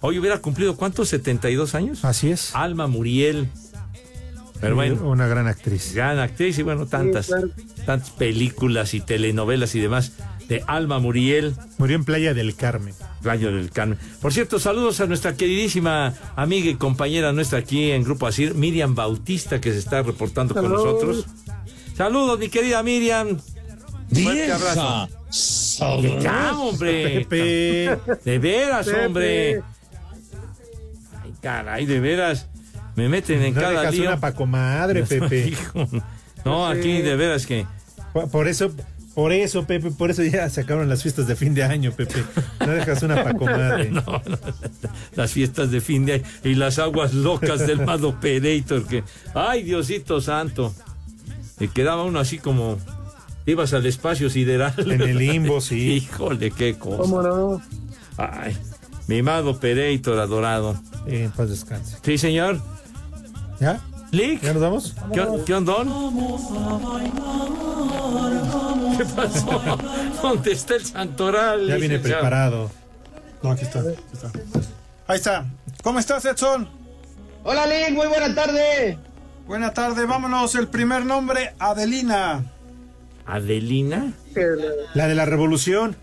[0.00, 1.12] Hoy hubiera cumplido, ¿cuántos?
[1.12, 2.04] ¿72 años?
[2.04, 2.54] Así es.
[2.54, 3.48] Alma Muriel.
[4.60, 5.08] Pero bueno.
[5.08, 5.94] Una gran actriz.
[5.94, 7.48] Gran actriz y bueno, tantas, claro.
[7.84, 10.12] tantas películas y telenovelas y demás
[10.48, 11.54] de Alma Muriel.
[11.78, 12.94] Murió en Playa del Carmen.
[13.22, 13.98] Playa del Carmen.
[14.20, 18.94] Por cierto, saludos a nuestra queridísima amiga y compañera nuestra aquí en Grupo Asir, Miriam
[18.94, 21.26] Bautista, que se está reportando con nosotros.
[21.96, 23.38] Saludos, mi querida Miriam.
[24.12, 25.08] Fuerte abrazo.
[25.80, 27.26] Hombre.
[27.28, 27.98] Pepe.
[28.24, 29.06] De veras, Pepe.
[29.06, 29.62] hombre.
[31.22, 32.46] Ay, caray, de veras.
[32.96, 34.02] Me meten en No cada lío.
[34.08, 35.54] una pa' comadre, Pepe.
[36.44, 37.66] No, aquí de veras que.
[38.30, 38.70] Por eso,
[39.14, 42.24] Por eso, Pepe, por eso ya se acabaron las fiestas de fin de año, Pepe.
[42.60, 43.90] No dejas una pa' comadre.
[43.94, 44.38] No, no,
[45.14, 49.04] las fiestas de fin de año y las aguas locas del Mad Operator que,
[49.34, 50.74] ay Diosito santo,
[51.60, 52.78] y quedaba uno así como,
[53.46, 54.74] ibas al espacio sideral.
[54.78, 55.92] En el limbo, sí.
[56.10, 56.96] Híjole, qué cosa.
[56.98, 57.62] ¿Cómo no?
[58.16, 58.56] Ay,
[59.06, 60.76] mi Mad Operator adorado.
[61.06, 61.98] en paz descanse.
[62.02, 62.60] Sí, señor.
[63.60, 63.80] ¿Ya?
[64.10, 64.42] ¿Lick?
[64.42, 64.94] ¿Ya nos vamos?
[65.12, 65.88] ¿Qué, qué ondón?
[68.96, 69.78] ¿Qué pasó?
[70.22, 71.66] ¿Dónde está el santoral?
[71.66, 72.20] Ya viene licenciado?
[72.20, 72.70] preparado.
[73.42, 74.30] No, aquí está, aquí está.
[75.06, 75.46] Ahí está.
[75.82, 76.68] ¿Cómo estás, Edson?
[77.42, 78.98] Hola, Link, muy buena tarde.
[79.46, 80.54] Buena tarde, vámonos.
[80.54, 82.44] El primer nombre, Adelina.
[83.26, 84.12] ¿Adelina?
[84.94, 85.96] La de la revolución.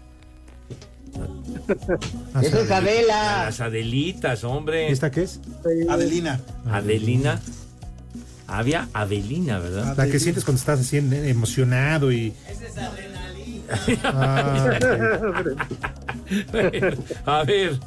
[2.42, 3.46] Esa es Adela.
[3.46, 4.92] Las Adelitas, hombre.
[4.92, 5.40] ¿Esta qué es?
[5.90, 6.40] Adelina.
[6.70, 7.40] Adelina.
[8.52, 9.96] Había Adelina, ¿verdad?
[9.96, 12.34] La que sientes cuando estás así en- emocionado y.
[14.04, 14.70] Ah,
[17.26, 17.80] A ver,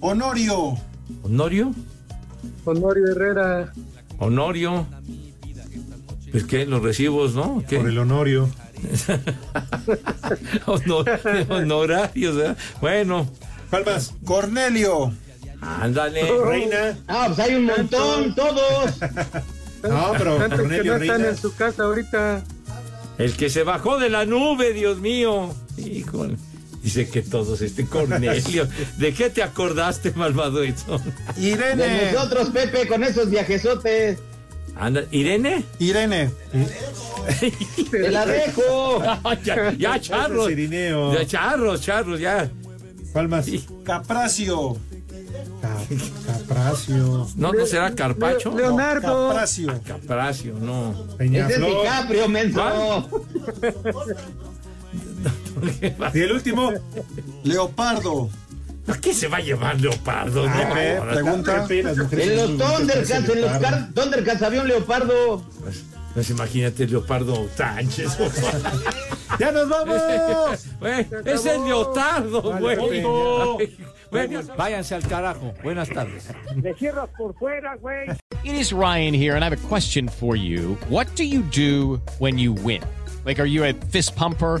[0.00, 0.76] Honorio.
[1.22, 1.72] ¿Honorio?
[2.64, 3.72] Honorio Herrera.
[4.18, 4.86] Honorio.
[6.32, 7.62] Pues qué, los recibos, ¿no?
[7.68, 7.78] ¿Qué?
[7.78, 8.48] por el honorio.
[10.66, 12.56] Honor- honorarios, ¿verdad?
[12.80, 13.30] Bueno,
[13.70, 14.12] Palmas.
[14.24, 15.12] Cornelio.
[15.66, 16.22] Ándale.
[16.44, 16.98] Reina.
[17.08, 18.94] Ah, pues hay un montón, todos.
[19.82, 22.42] No, pero Tanto que Cornelio no están en su casa ahorita.
[23.18, 25.54] El que se bajó de la nube, Dios mío.
[25.76, 26.36] Híjole.
[26.82, 28.68] Dice que todos este Cornelio.
[28.98, 31.00] ¿De qué te acordaste, malvado Edson?
[31.36, 32.12] De Irene.
[32.12, 34.18] nosotros, Pepe, con esos viajesotes.
[34.76, 35.64] Anda, ¿Irene?
[35.78, 36.30] Irene.
[37.90, 39.02] Te la dejo.
[39.44, 40.50] ya, ya, charros.
[40.54, 42.50] Ya, charros, charros, ya.
[43.12, 43.46] Palmas.
[43.84, 44.76] Capracio.
[45.88, 47.28] Ca- Capracio.
[47.36, 48.50] No, no será Carpacho.
[48.50, 49.28] Le- Leonardo.
[49.28, 49.80] Capracio.
[49.86, 50.92] Capracio, no.
[50.92, 51.70] Ese es Peñaflor.
[51.82, 52.62] DiCaprio, menso.
[56.14, 56.72] Y el último.
[57.44, 58.28] Leopardo.
[58.88, 60.44] ¿A qué se va a llevar Leopardo?
[60.46, 61.66] Ah, No, ahora- pregunta.
[61.70, 65.42] En los Thundercats, en los Thundercats había un leopardo.
[65.60, 65.82] Pues,
[66.14, 68.16] pues imagínate Leopardo Sánchez.
[69.40, 70.00] ¡Ya nos vamos!
[71.24, 73.02] Es el Leotardo, Vale, güey.
[74.16, 74.38] Peña.
[74.38, 75.54] Ay, Bueno, váyanse al carajo.
[75.62, 76.28] Buenas tardes.
[78.44, 80.76] It is Ryan here, and I have a question for you.
[80.88, 82.82] What do you do when you win?
[83.24, 84.60] Like, are you a fist pumper?